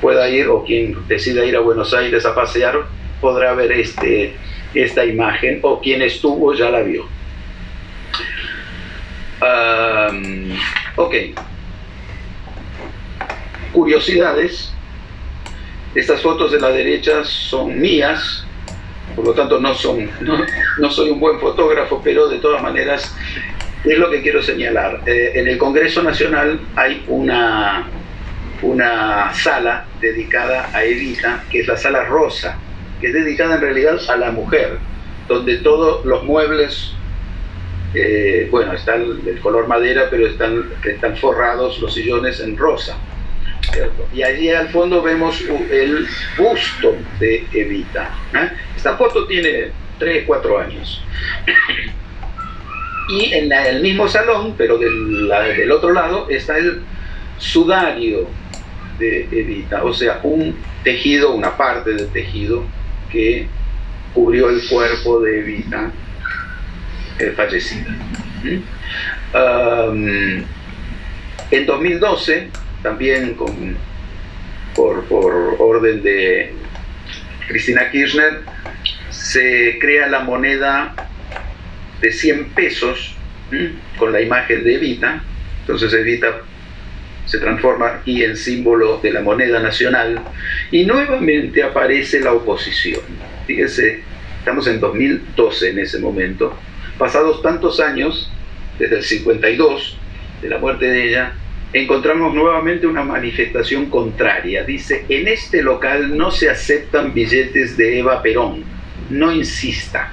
[0.00, 2.84] pueda ir o quien decida ir a Buenos Aires a pasear
[3.20, 4.34] podrá ver este,
[4.74, 7.06] esta imagen o quien estuvo ya la vio.
[10.96, 11.14] Ok.
[13.72, 14.75] curiosidades.
[15.96, 18.44] Estas fotos de la derecha son mías,
[19.14, 20.10] por lo tanto no, son,
[20.78, 23.16] no, soy un buen fotógrafo, pero de todas maneras
[23.82, 25.00] es lo que quiero señalar.
[25.06, 27.88] Eh, en el Congreso Nacional hay una,
[28.60, 32.58] una sala dedicada a Evita, que es la sala rosa,
[33.00, 34.76] que es dedicada en realidad a la mujer,
[35.28, 36.92] donde todos los muebles,
[37.94, 42.98] eh, bueno, están del color madera, pero están, están forrados los sillones en rosa.
[44.14, 45.40] Y allí al fondo vemos
[45.70, 48.10] el busto de Evita.
[48.34, 48.50] ¿eh?
[48.76, 51.02] Esta foto tiene 3, 4 años.
[53.08, 56.82] Y en el mismo salón, pero del, del otro lado, está el
[57.38, 58.26] sudario
[58.98, 62.64] de Evita, o sea, un tejido, una parte del tejido
[63.12, 63.46] que
[64.12, 65.92] cubrió el cuerpo de Evita
[67.18, 67.90] eh, fallecida.
[68.42, 68.62] ¿Mm?
[71.50, 72.48] en 2012,
[72.86, 73.76] también con,
[74.76, 76.52] por, por orden de
[77.48, 78.42] Cristina Kirchner,
[79.10, 80.94] se crea la moneda
[82.00, 83.16] de 100 pesos
[83.98, 85.20] con la imagen de Evita.
[85.62, 86.42] Entonces Evita
[87.24, 90.22] se transforma aquí en símbolo de la moneda nacional
[90.70, 93.00] y nuevamente aparece la oposición.
[93.48, 94.04] Fíjense,
[94.38, 96.56] estamos en 2012 en ese momento,
[96.98, 98.30] pasados tantos años,
[98.78, 99.98] desde el 52,
[100.40, 101.32] de la muerte de ella,
[101.82, 104.64] encontramos nuevamente una manifestación contraria.
[104.64, 108.64] Dice, en este local no se aceptan billetes de Eva Perón,
[109.10, 110.12] no insista.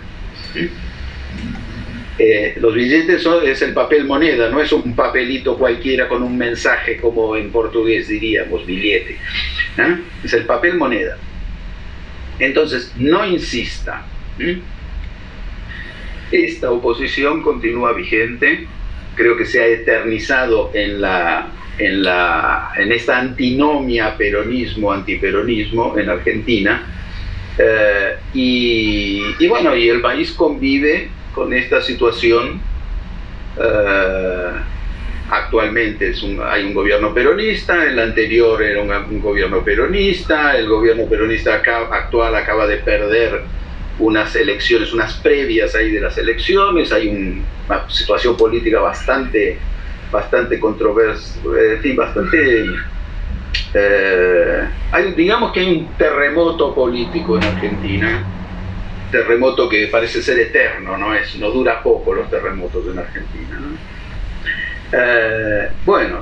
[2.19, 6.37] Eh, los billetes son, es el papel moneda, no es un papelito cualquiera con un
[6.37, 9.17] mensaje como en portugués diríamos, billete.
[10.23, 11.17] Es el papel moneda.
[12.39, 14.05] Entonces, no insista.
[16.31, 18.67] Esta oposición continúa vigente,
[19.15, 26.87] creo que se ha eternizado en, la, en, la, en esta antinomia peronismo-antiperonismo en Argentina.
[27.57, 32.61] Eh, y, bueno, y el país convive con esta situación.
[33.59, 34.51] Eh,
[35.29, 41.55] actualmente es hay un gobierno peronista, el anterior era un, gobierno peronista, el gobierno peronista
[41.55, 43.41] actual acaba de perder
[43.99, 47.09] unas elecciones, unas previas ahí de las elecciones, hay
[47.67, 49.57] una situación política bastante,
[50.11, 52.65] bastante controversa, en fin, bastante...
[53.75, 58.23] Eh, hay, digamos que hay un terremoto político en Argentina,
[59.11, 63.59] terremoto que parece ser eterno, no, es, no dura poco los terremotos en Argentina.
[64.91, 66.21] Eh, bueno,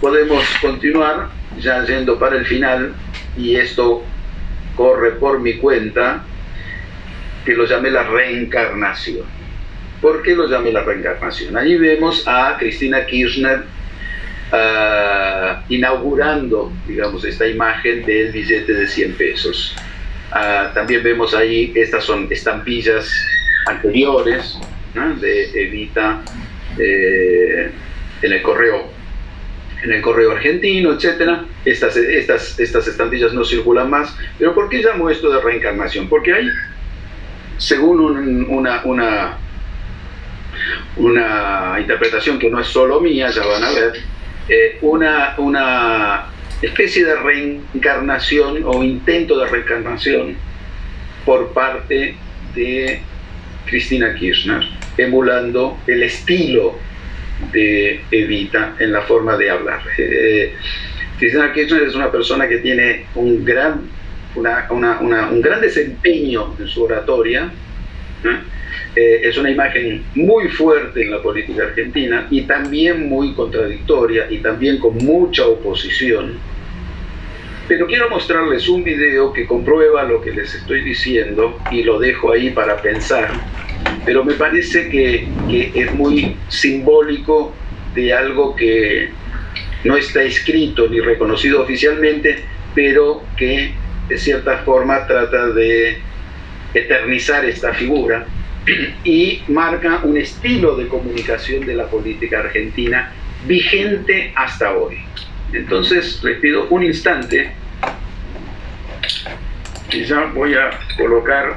[0.00, 1.28] podemos continuar
[1.58, 2.94] ya yendo para el final
[3.36, 4.02] y esto
[4.76, 6.24] corre por mi cuenta,
[7.44, 9.26] que lo llamé la reencarnación.
[10.00, 11.56] ¿Por qué lo llamé la reencarnación?
[11.56, 13.62] Allí vemos a Cristina Kirchner
[14.52, 19.76] eh, inaugurando, digamos, esta imagen del billete de 100 pesos.
[20.32, 23.10] Ah, también vemos ahí, estas son estampillas
[23.66, 24.58] anteriores
[25.20, 26.22] de Evita
[26.78, 27.70] eh,
[28.22, 29.00] en el correo
[29.82, 31.44] en el correo argentino, etcétera.
[31.64, 34.14] Estas, estas, estas estampillas no circulan más.
[34.38, 36.08] Pero ¿por qué llamo esto de reencarnación?
[36.08, 36.46] Porque hay,
[37.60, 38.00] según
[38.48, 39.36] una, una,
[40.96, 43.92] una interpretación que no es solo mía, ya van a ver,
[44.48, 46.24] eh, una, una
[46.62, 50.36] especie de reencarnación o intento de reencarnación
[51.26, 52.16] por parte
[52.54, 53.02] de
[53.66, 54.66] Cristina Kirchner,
[54.96, 56.78] emulando el estilo
[57.52, 59.82] de Evita en la forma de hablar.
[59.98, 60.54] Eh,
[61.18, 63.82] Cristina Kirchner es una persona que tiene un gran,
[64.36, 67.50] un gran desempeño en su oratoria,
[68.96, 74.38] eh, es una imagen muy fuerte en la política argentina y también muy contradictoria y
[74.38, 76.38] también con mucha oposición
[77.70, 82.32] pero quiero mostrarles un video que comprueba lo que les estoy diciendo y lo dejo
[82.32, 83.30] ahí para pensar.
[84.04, 85.28] Pero me parece que,
[85.72, 87.54] es muy simbólico
[87.94, 89.10] de algo que
[89.84, 92.42] no está escrito ni reconocido oficialmente,
[92.74, 93.72] pero que
[94.10, 95.98] de cierta forma trata de
[96.74, 98.26] eternizar esta figura
[99.04, 103.12] y marca un estilo de comunicación de la política argentina
[103.46, 104.98] vigente hasta hoy.
[105.52, 107.52] Entonces, les pido un instante
[109.92, 111.56] y ya voy a colocar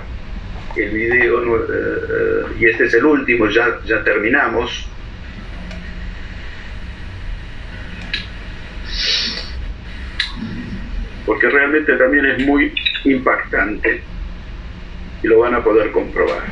[0.75, 4.87] el video, eh, eh, y este es el último, ya, ya terminamos.
[11.25, 12.73] Porque realmente también es muy
[13.05, 14.01] impactante
[15.21, 16.43] y lo van a poder comprobar.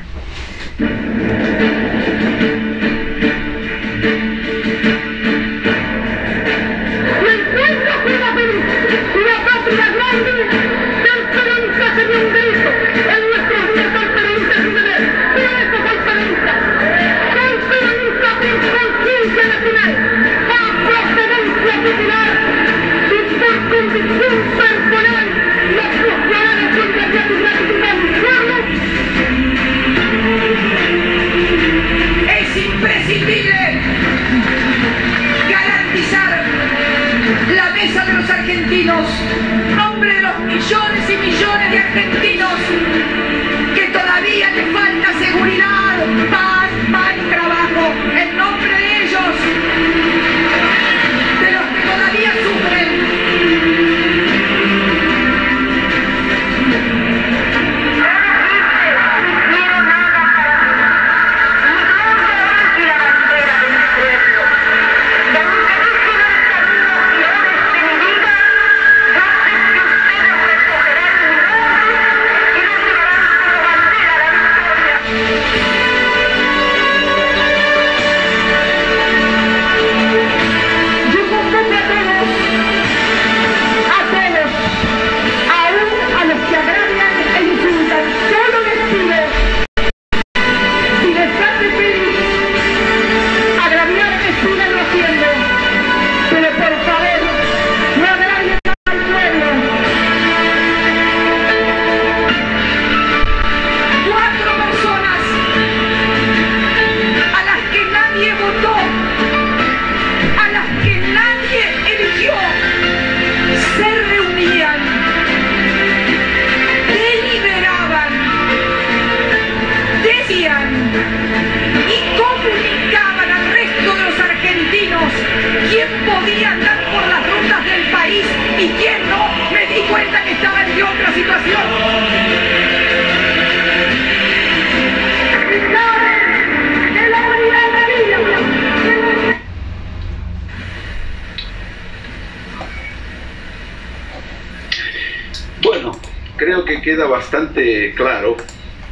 [147.32, 148.36] Bastante claro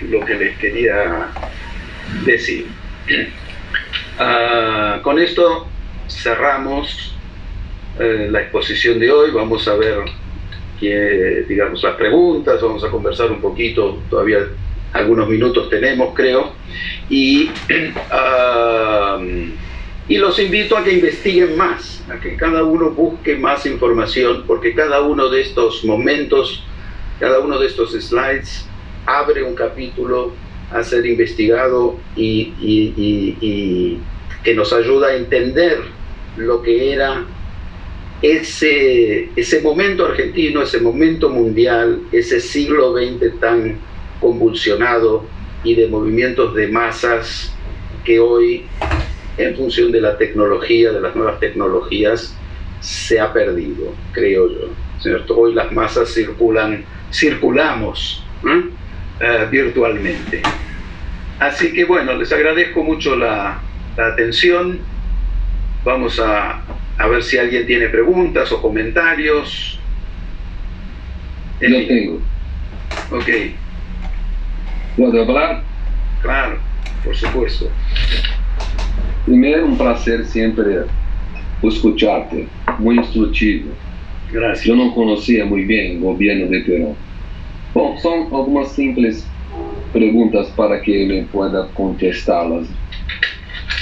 [0.10, 1.28] lo que les quería
[2.26, 2.68] decir.
[4.18, 5.68] Ah, con esto
[6.07, 7.14] cerramos
[7.99, 9.32] eh, la exposición de hoy.
[9.32, 10.06] Vamos a ver,
[11.49, 14.40] digamos, las preguntas, vamos a conversar un poquito, todavía
[14.94, 16.53] algunos minutos tenemos, creo.
[17.10, 17.52] Y,
[18.10, 19.20] ah,
[20.07, 24.74] y los invito a que investiguen más, a que cada uno busque más información, porque
[24.74, 26.64] cada uno de estos momentos,
[27.20, 28.66] cada uno de estos slides
[29.06, 30.34] abre un capítulo
[30.72, 33.98] a ser investigado y,
[34.44, 35.80] que nos ayuda a entender
[36.38, 37.26] lo que era
[38.22, 43.78] ese, ese momento argentino, ese momento mundial, ese siglo XX tan
[44.22, 45.26] convulsionado
[45.64, 47.54] y de movimientos de masas
[48.06, 48.66] que hoy,
[49.38, 52.36] en función de la tecnología, de las nuevas tecnologías,
[52.80, 55.36] se ha perdido, creo yo.
[55.36, 59.45] Hoy las masas circulan, circulamos ¿eh?
[59.52, 60.41] Virtualmente.
[61.40, 63.60] Así que bueno, les agradezco mucho la,
[63.98, 64.80] la atención.
[65.84, 66.61] Vamos a,
[66.98, 69.80] a ver si alguien tiene preguntas o comentarios.
[71.61, 72.22] Yo Eli, tengo.
[73.11, 73.30] Ok,
[74.95, 75.64] ¿Puedo hablar?
[76.22, 76.60] claro,
[77.03, 77.69] por supuesto.
[79.26, 80.86] Primeiro, um prazer sempre
[81.64, 82.48] escucharte.
[82.80, 83.72] Muito instrutivo.
[84.32, 84.68] Gracias.
[84.68, 86.96] Eu não conhecia muito bem o governo de Perón.
[87.74, 89.28] Bom, são algumas simples
[89.92, 92.68] perguntas para que ele pueda contestá-las.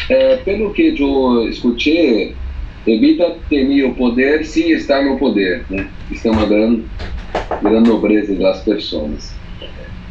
[0.10, 2.36] Eh, pelo que eu escutei,
[2.88, 5.66] Evita temia o poder sim está no poder.
[5.70, 5.90] Né?
[6.10, 6.84] Isso é uma grande,
[7.62, 9.36] grande nobreza das pessoas.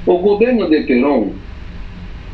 [0.05, 1.31] O governo de Perón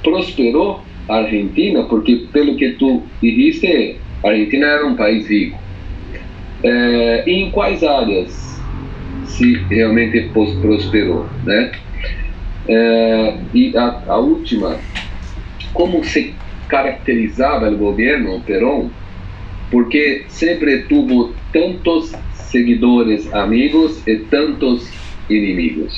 [0.02, 5.60] prosperou a Argentina porque, pelo que tu dijiste, Argentina era um país rico.
[6.64, 8.62] É, em quais áreas
[9.24, 10.30] se realmente
[10.60, 11.72] prosperou, né?
[12.68, 14.78] É, e a, a última,
[15.72, 16.34] como se
[16.68, 18.90] caracterizava o governo Perón?
[19.70, 22.12] Porque sempre tuvo tantos
[22.52, 24.84] seguidores amigos e tantos
[25.28, 25.92] inimigos.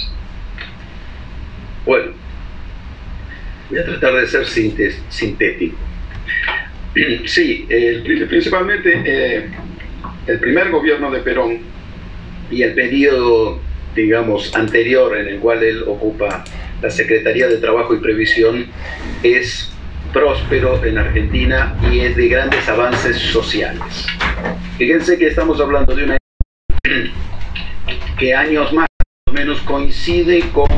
[1.84, 2.12] Bueno,
[3.68, 5.76] voy a tratar de ser sintético.
[7.26, 7.66] Sí,
[8.04, 9.50] pri- principalmente eh,
[10.26, 11.58] el primer gobierno de Perón
[12.50, 13.60] y el periodo,
[13.94, 16.44] digamos, anterior en el cual él ocupa
[16.80, 18.66] la Secretaría de Trabajo y Previsión
[19.22, 19.70] es
[20.12, 24.06] próspero en Argentina y es de grandes avances sociales.
[24.78, 26.18] Fíjense que estamos hablando de una
[28.18, 28.86] que años más
[29.26, 30.68] o menos coincide con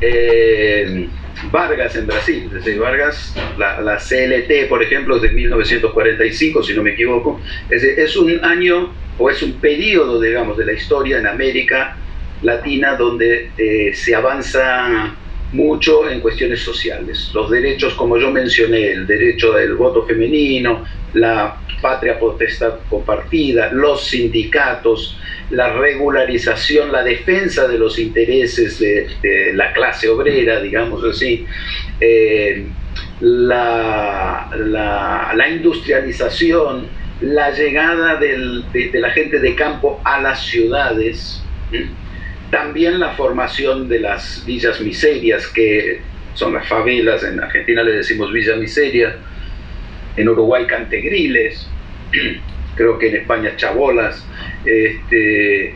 [0.00, 1.08] eh,
[1.50, 2.44] Vargas en Brasil.
[2.46, 7.40] Es decir, Vargas, la, CLT, por ejemplo, es de 1945, si no me equivoco.
[7.70, 11.96] Es, es un año o es un periodo, digamos, de la historia en América
[12.42, 15.14] Latina donde eh, se avanza
[15.52, 17.30] mucho en cuestiones sociales.
[17.34, 20.84] Los derechos, como yo mencioné, el derecho del voto femenino,
[21.14, 25.18] la patria potestad compartida, los sindicatos,
[25.50, 31.46] la regularización, la defensa de los intereses de, la clase obrera, digamos así,
[32.00, 32.66] eh,
[33.20, 34.50] la,
[35.50, 36.86] industrialización,
[37.22, 38.62] la llegada de,
[38.94, 41.42] la gente de campo a las ciudades,
[42.50, 46.00] también la formación de las villas miserias, que
[46.34, 49.16] son las favelas, en Argentina le decimos villa miseria,
[50.16, 51.66] en Uruguay cantegriles,
[52.78, 54.24] creo que en España chabolas,
[54.64, 55.74] este, eh,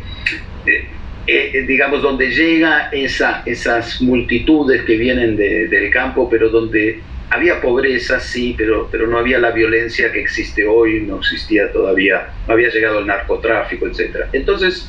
[1.27, 8.21] eh, digamos, donde llega esa, esas multitudes que vienen del campo, pero donde había pobreza,
[8.21, 12.69] sí, pero, pero no había la violencia que existe hoy, no existía todavía, no había
[12.69, 14.27] llegado el narcotráfico, etc.
[14.33, 14.89] Entonces,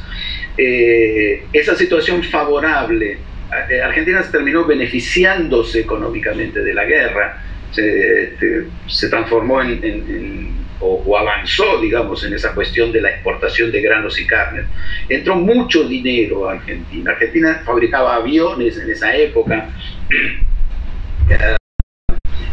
[0.58, 3.18] eh, esa situación favorable,
[3.84, 11.80] Argentina se terminó beneficiándose económicamente de la guerra, se, este, se transformó en o, avanzó,
[11.80, 14.66] digamos, en esa cuestión de la exportación de granos y carnes.
[15.08, 17.12] Entró mucho dinero a Argentina.
[17.12, 19.70] Argentina fabricaba aviones en esa época.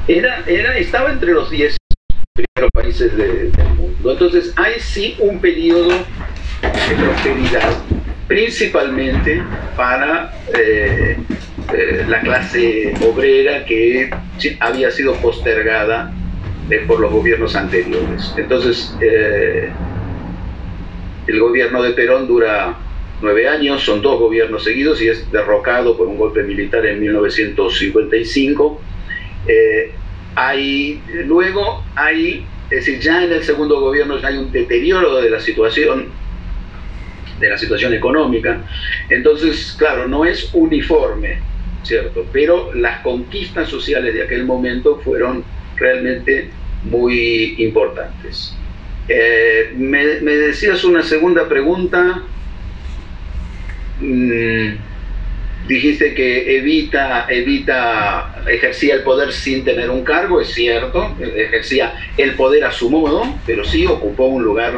[0.08, 1.76] Era, era, estaba entre los 10
[2.34, 4.10] primeros países del mundo.
[4.10, 7.78] Entonces hay sí un periodo de prosperidad,
[8.26, 9.40] principalmente
[9.76, 11.16] para eh,
[11.72, 14.10] eh, la clase obrera que
[14.58, 16.12] había sido postergada
[16.78, 18.32] por los gobiernos anteriores.
[18.36, 19.70] Entonces, eh,
[21.26, 22.76] el gobierno de Perón dura
[23.22, 28.80] nueve años, son dos gobiernos seguidos y es derrocado por un golpe militar en 1955.
[29.46, 29.92] Eh,
[30.34, 35.40] hay, luego hay, es decir, ya en el segundo gobierno hay un deterioro de la
[35.40, 36.06] situación,
[37.38, 38.64] de la situación económica.
[39.08, 41.38] Entonces, claro, no es uniforme,
[41.82, 42.26] ¿cierto?
[42.32, 45.44] Pero las conquistas sociales de aquel momento fueron
[45.76, 46.50] realmente
[46.84, 48.54] muy importantes.
[49.08, 52.22] Eh, me, decías una segunda pregunta.
[54.00, 54.74] Mm,
[55.66, 62.34] dijiste que Evita, Evita ejercía el poder sin tener un cargo, es cierto, ejercía el
[62.34, 64.74] poder a su modo, pero sí ocupó un lugar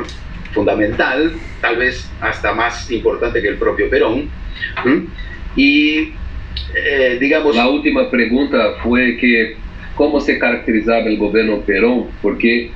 [0.53, 4.29] fundamental, tal vez hasta más importante que el propio Perón.
[5.57, 6.13] Y
[6.75, 7.57] eh, digamos...
[7.57, 9.57] La última pregunta fue que
[9.95, 12.71] cómo se caracterizaba el gobierno Perón, porque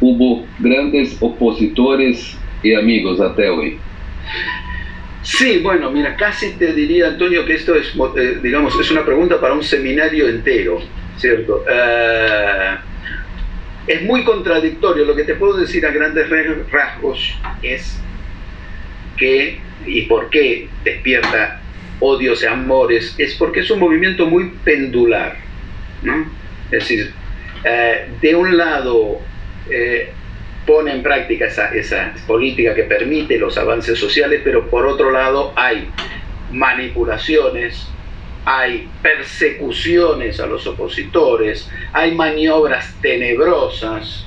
[0.00, 3.78] hubo grandes opositores y amigos hasta hoy.
[5.22, 9.40] Sí, bueno, mira, casi te diría, Antonio, que esto es, eh, digamos, es una pregunta
[9.40, 10.80] para un seminario entero,
[11.16, 11.64] ¿cierto?
[11.68, 12.76] Eh,
[13.88, 15.04] es muy contradictorio.
[15.04, 16.28] Lo que te puedo decir a grandes
[16.70, 18.00] rasgos es
[19.16, 21.60] que, y por qué despierta
[22.00, 25.36] odios y amores, es porque es un movimiento muy pendular,
[26.02, 26.30] ¿no?
[26.70, 27.12] Es decir,
[27.64, 29.20] eh, de un lado
[29.70, 30.10] eh,
[30.66, 35.52] pone en práctica esa, esa política que permite los avances sociales, pero por otro lado
[35.56, 35.88] hay
[36.52, 37.88] manipulaciones,
[38.44, 44.26] hay persecuciones a los opositores, hay maniobras tenebrosas.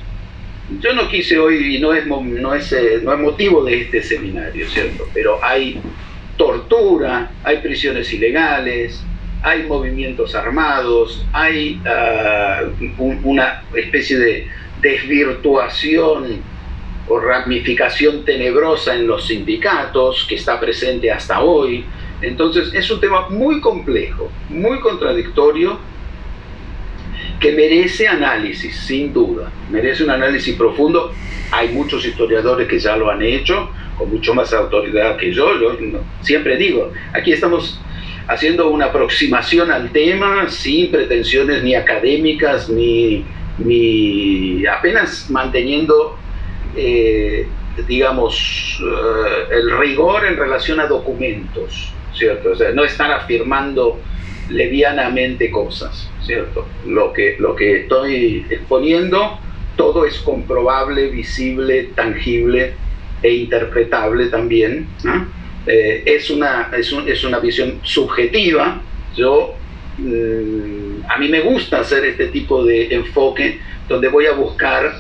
[0.80, 4.02] Yo no quise hoy, y no es, no es, eh, no es motivo de este
[4.02, 5.08] seminario, ¿cierto?
[5.14, 5.80] Pero hay
[6.38, 9.04] tortura, hay prisiones ilegales,
[9.44, 12.62] hay movimientos armados, hay ah,
[13.00, 14.48] una especie de
[14.82, 16.42] desvirtuación
[17.08, 21.86] o ramificación tenebrosa en los sindicatos que está presente hasta hoy.
[22.22, 25.80] Entonces es un tema muy complejo, muy contradictorio,
[27.40, 31.12] que merece análisis, sin duda, merece un análisis profundo.
[31.52, 35.60] Hay muchos historiadores que ya lo han hecho, con mucho más autoridad que yo.
[35.60, 35.78] Yo
[36.22, 37.82] siempre digo, aquí estamos
[38.32, 43.26] haciendo una aproximación al tema sin pretensiones ni académicas ni,
[43.60, 46.18] ni apenas manteniendo,
[46.76, 47.46] eh,
[47.88, 52.52] digamos, eh, el rigor en relación a documentos, ¿cierto?
[52.52, 54.00] O sea, no estar afirmando
[54.50, 56.66] levianamente cosas, ¿cierto?
[56.86, 59.40] Lo que, lo que estoy exponiendo,
[59.76, 62.74] todo es comprobable, visible, tangible
[63.22, 65.41] e interpretable también, ¿no?
[65.66, 68.82] Eh, es, una, es, es, una visión subjetiva.
[69.16, 69.56] Yo,
[69.98, 74.92] mm, a mí me gusta hacer este tipo de enfoque donde voy a buscar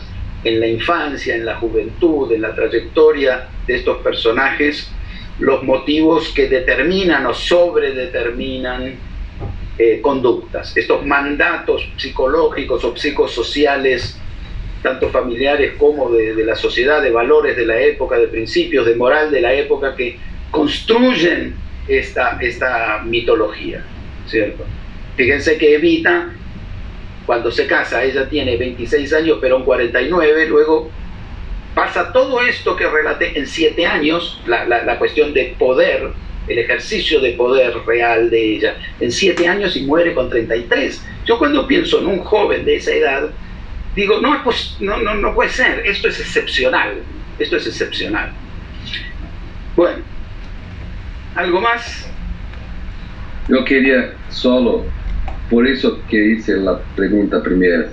[0.43, 4.91] en la infancia, en la juventud, en la trayectoria de estos personajes,
[5.39, 8.95] los motivos que determinan o sobredeterminan
[9.77, 14.17] eh, conductas, estos mandatos psicológicos o psicosociales,
[14.83, 18.95] tanto familiares como de, de, la sociedad, de valores de la época, de principios, de
[18.95, 20.19] moral de la época, que
[20.51, 21.55] construyen
[21.87, 23.83] esta, esta mitología,
[24.27, 24.65] ¿cierto?
[25.15, 26.29] Fíjense que Evita,
[27.25, 30.91] cuando se casa, ella tiene 26 años, pero un 49, luego
[31.73, 36.11] pasa todo esto que relaté en siete años, la, la, cuestión de poder,
[36.47, 41.01] el ejercicio de poder real de ella, en siete años y muere con 33.
[41.25, 43.29] Yo cuando pienso en un joven de esa edad,
[43.95, 47.01] digo, no, pues, no, no, no puede ser, esto es excepcional,
[47.39, 48.33] esto es excepcional.
[49.75, 50.03] Bueno,
[51.35, 52.09] ¿algo más?
[53.47, 54.85] Yo quería solo,
[55.49, 57.89] por eso que hice la pregunta primera,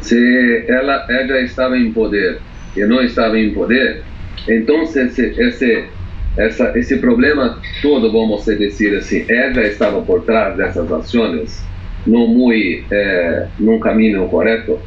[0.00, 2.38] si ella, ella estaba en poder
[2.76, 4.02] y no estaba en poder,
[4.46, 5.86] entonces ese,
[6.36, 11.64] esa, ese problema todo, vamos a decir así, ella estaba por trás de esas acciones,
[12.06, 14.80] no muy, eh, en un camino correcto,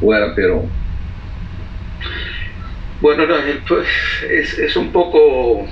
[0.00, 0.68] o era Perón.
[3.00, 3.34] Bueno, no,
[3.68, 3.86] pues,
[4.30, 5.66] es, es un poco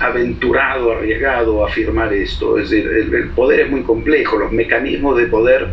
[0.00, 2.58] aventurado, arriesgado afirmar esto.
[2.58, 5.68] Es decir, el, poder es muy complejo, los mecanismos de poder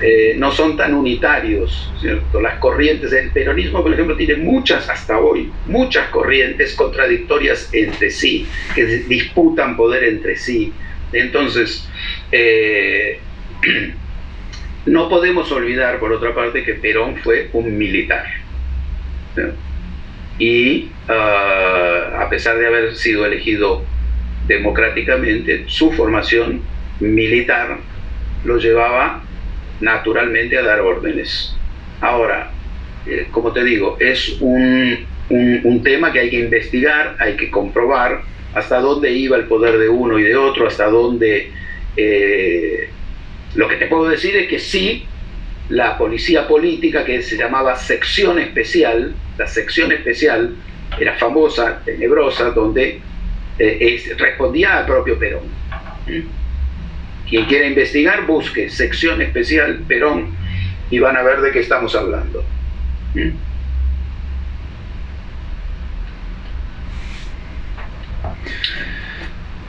[0.00, 2.40] eh, no son tan unitarios, ¿cierto?
[2.40, 8.46] Las corrientes, del peronismo, por ejemplo, tiene muchas hasta hoy, muchas corrientes contradictorias entre sí,
[8.74, 10.72] que disputan poder entre sí.
[11.12, 11.88] Entonces,
[12.32, 13.18] eh,
[14.86, 18.26] no podemos olvidar, por otra parte, que Perón fue un militar
[20.38, 23.82] y ah, a pesar de haber sido elegido
[24.46, 26.60] democráticamente, su formación
[27.00, 27.78] militar
[28.44, 29.22] lo llevaba
[29.80, 31.56] naturalmente a dar órdenes.
[32.00, 32.50] Ahora,
[33.06, 38.22] eh, como te digo, es un, un, tema que hay que investigar, hay que comprobar
[38.54, 41.50] hasta dónde iba el poder de uno y de otro, hasta dónde...
[41.96, 42.88] Eh,
[43.54, 45.06] lo que te puedo decir es que sí,
[45.68, 50.54] la policía política que se llamaba sección especial, la sección especial
[50.98, 53.00] era famosa, tenebrosa, donde
[53.58, 55.44] eh, respondía al propio Perón.
[56.06, 57.28] ¿Mm?
[57.28, 60.36] Quien quiera investigar, busque sección especial Perón
[60.90, 62.44] y van a ver de qué estamos hablando.
[63.14, 63.30] ¿Mm?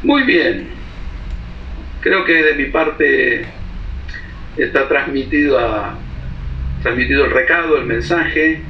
[0.04, 0.68] Muy bien.
[2.02, 3.48] Creo que de mi parte
[4.58, 5.98] está transmitido, a,
[6.82, 8.62] transmitido el recado, el mensaje.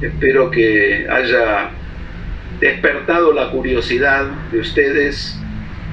[0.00, 1.70] Espero que haya
[2.60, 5.38] despertado la curiosidad de ustedes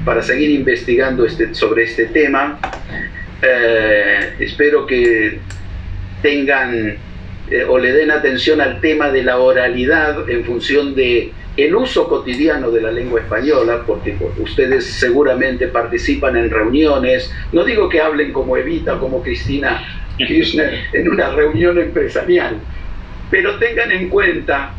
[0.05, 2.59] para seguir investigando este, sobre este tema.
[3.41, 5.39] Eh, espero que
[6.21, 6.97] tengan
[7.49, 12.07] eh, o le den atención al tema de la oralidad en función de el uso
[12.07, 18.31] cotidiano de la lengua española, porque ustedes seguramente participan en reuniones, no digo que hablen
[18.31, 19.84] como Evita o como Cristina
[20.17, 22.59] Kirchner en una reunión empresarial,
[23.30, 24.71] pero tengan en cuenta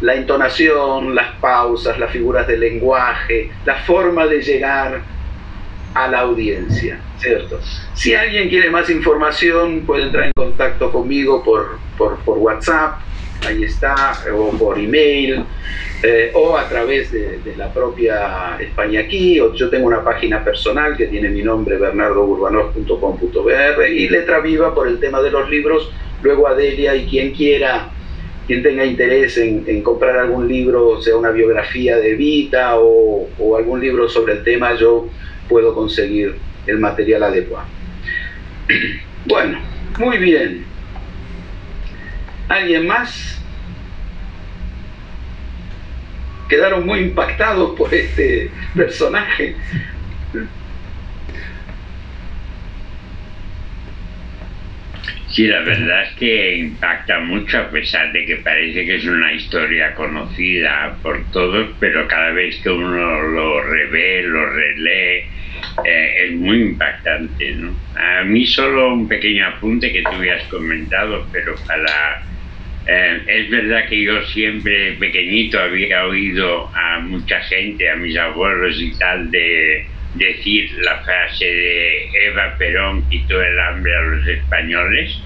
[0.00, 5.00] la entonación, las pausas, las figuras del lenguaje, la forma de llegar
[5.94, 7.60] a la audiencia, ¿cierto?
[7.94, 12.98] Si alguien quiere más información, puede entrar en contacto conmigo por, por, por WhatsApp,
[13.46, 15.44] ahí está, o por email,
[16.02, 20.96] eh, o a través de, la propia España aquí, o yo tengo una página personal
[20.96, 25.90] que tiene mi nombre, bernardourbanov.com.br, y Letra Viva por el tema de los libros,
[26.22, 27.90] luego Adelia y quien quiera,
[28.46, 34.08] quien tenga interés en, comprar algún libro, sea una biografía de Vita o algún libro
[34.08, 35.08] sobre el tema, yo
[35.48, 36.34] puedo conseguir
[36.66, 37.66] el material adecuado.
[39.24, 39.60] Bueno,
[40.00, 40.71] muy bien.
[42.52, 43.42] ¿Alguien más?
[46.50, 49.56] Quedaron muy impactados por este personaje.
[55.28, 59.32] Sí, la verdad es que impacta mucho a pesar de que parece que es una
[59.32, 65.24] historia conocida por todos, pero cada vez que uno lo revé, lo relee,
[65.86, 67.54] eh, es muy impactante.
[67.54, 67.74] ¿no?
[67.94, 72.30] A mí solo un pequeño apunte que tú habías comentado, pero para
[72.86, 78.80] eh, es verdad que yo siempre pequeñito había oído a mucha gente, a mis abuelos
[78.80, 85.22] y tal, de decir la frase de Eva Perón quitó el hambre a los españoles.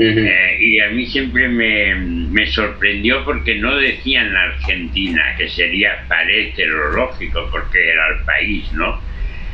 [0.00, 6.04] Eh, y a mí siempre me, me, sorprendió porque no decían la Argentina, que sería,
[6.06, 9.00] parece lo lógico, porque era el país, ¿no?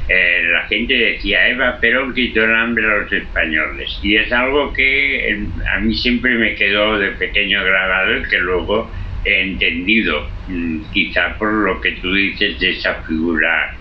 [0.06, 4.70] Eh, la gente decía Eva Perón quitó el hambre a los españoles y es algo
[4.74, 8.90] que eh, a mí siempre me quedó de pequeño grabado y que luego
[9.24, 13.74] he entendido mm, quizá por lo que tú dices de esa figura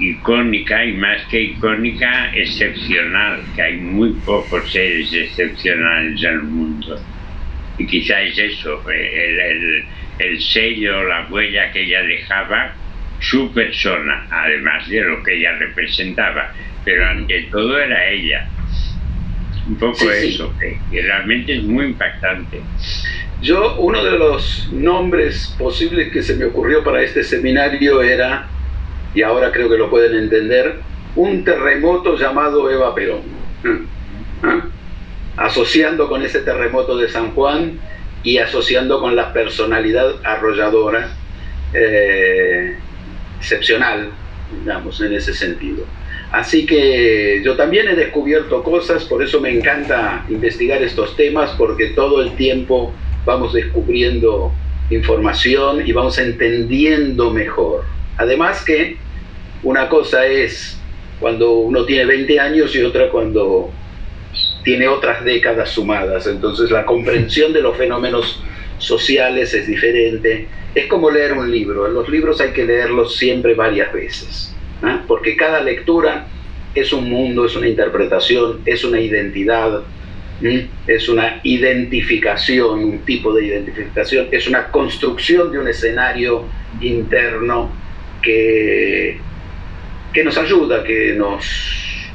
[0.00, 7.00] icónica y más que icónica excepcional que hay muy pocos seres excepcionales en el mundo.
[7.78, 9.84] Y quizá es eso el,
[10.18, 12.74] el sello la huella que ella dejaba
[13.22, 16.52] su persona, además de lo que ella representaba,
[16.84, 18.48] pero ante todo era ella.
[19.68, 22.60] Un poco eso, Que, realmente es muy impactante.
[23.40, 28.48] Yo, uno de los nombres posibles que se me ocurrió para este seminario era,
[29.14, 30.80] y ahora creo que lo pueden entender,
[31.14, 33.22] un terremoto llamado Eva Perón.
[33.64, 33.78] ¿Ah?
[34.42, 34.64] ¿Ah?
[35.36, 37.78] Asociando con ese terremoto de San Juan
[38.24, 41.10] y asociando con la personalidad arrolladora,
[41.72, 42.76] eh,
[43.42, 44.08] excepcional,
[44.60, 45.84] digamos, en ese sentido.
[46.30, 51.88] Así que yo también he descubierto cosas, por eso me encanta investigar estos temas, porque
[51.88, 52.94] todo el tiempo
[53.26, 54.52] vamos descubriendo
[54.90, 57.84] información y vamos entendiendo mejor.
[58.16, 58.96] Además que
[59.64, 60.78] una cosa es
[61.18, 63.70] cuando uno tiene 20 años y otra cuando
[64.62, 66.26] tiene otras décadas sumadas.
[66.26, 68.40] Entonces la comprensión de los fenómenos
[68.82, 70.46] sociales es diferente.
[70.74, 71.88] Es como leer un libro.
[71.88, 74.98] Los libros hay que leerlos siempre varias veces, ¿eh?
[75.06, 76.26] porque cada lectura
[76.74, 79.82] es un mundo, es una interpretación, es una identidad,
[80.86, 86.46] es una identificación, un tipo de identificación, es una construcción de un escenario
[86.80, 87.70] interno
[88.22, 89.18] que,
[90.12, 92.10] que nos ayuda, que nos,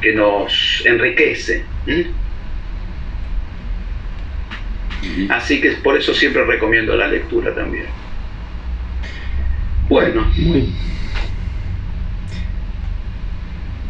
[0.00, 1.64] que nos enriquece.
[5.28, 7.86] Así que por eso siempre recomiendo la lectura también.
[9.88, 10.26] Bueno.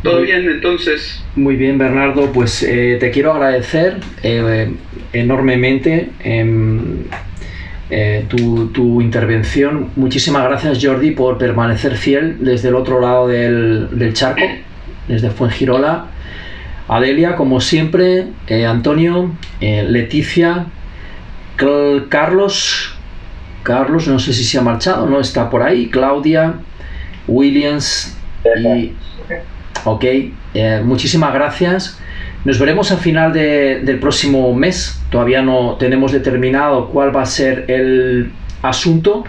[0.05, 1.25] ¿Todo bien entonces?
[1.35, 2.31] Muy bien, Bernardo.
[2.31, 4.71] Pues eh, te quiero agradecer eh,
[5.15, 7.05] enormemente em,
[7.89, 9.91] eh, tu, intervención.
[9.97, 14.45] Muchísimas gracias, Jordi, por permanecer fiel desde el otro lado del, charco,
[15.09, 16.09] desde Fuengirola.
[16.87, 18.27] Adelia, como siempre,
[18.69, 20.67] Antonio, Leticia,
[22.09, 22.95] Carlos,
[23.63, 26.55] Carlos, no sé si se ha marchado, no está por ahí, Claudia,
[27.27, 28.17] Williams
[28.59, 28.93] y
[29.87, 30.05] Ok,
[30.55, 32.01] eh, muchísimas gracias.
[32.47, 34.99] Nos veremos al final del próximo mes.
[35.11, 38.33] Todavía no tenemos determinado cuál va a ser el
[38.63, 39.25] asunto.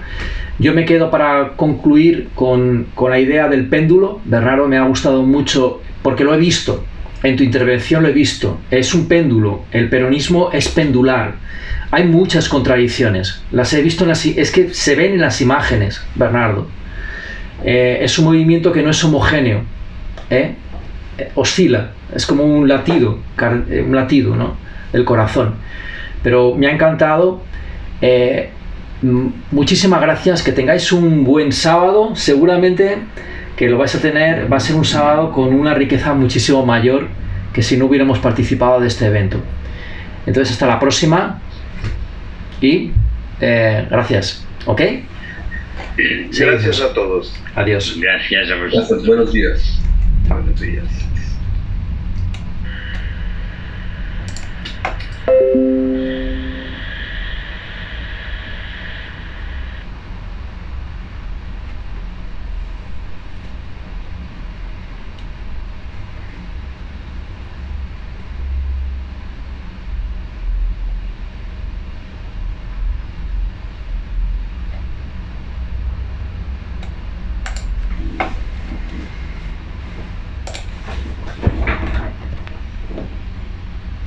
[0.59, 4.21] Yo me quedo para concluir con, la idea del péndulo.
[4.23, 6.85] Bernardo me ha gustado mucho porque lo he visto.
[7.23, 8.59] En tu intervención lo he visto.
[8.71, 9.63] Es un péndulo.
[9.71, 11.35] El peronismo es pendular.
[11.95, 13.41] Hay muchas contradicciones.
[13.53, 14.25] Las he visto en las...
[14.25, 16.67] Es que se ven en las imágenes, Bernardo.
[17.63, 19.61] Eh, es un movimiento que no es homogéneo
[20.29, 20.55] ¿eh?
[21.35, 23.19] oscila, es como un latido,
[23.69, 24.57] eh, un latido ¿no?
[24.91, 25.55] del corazón.
[26.21, 27.41] Pero me ha encantado.
[28.01, 28.49] Eh,
[29.51, 32.13] muchísimas gracias, que tengáis un buen sábado.
[32.13, 32.97] Seguramente
[33.55, 37.07] que lo vais a tener, va a ser un sábado con una riqueza muchísimo mayor
[37.53, 39.39] que si no hubiéramos participado de este evento.
[40.25, 41.39] Entonces, hasta la próxima
[42.65, 42.91] y
[43.89, 44.45] gracias.
[44.65, 44.81] ¿Ok?
[45.97, 47.33] Gracias a todos.
[47.55, 47.97] Adiós.
[47.99, 49.05] Gracias a vosotros.
[49.07, 49.79] Buenos días.
[50.27, 50.85] Buenos días.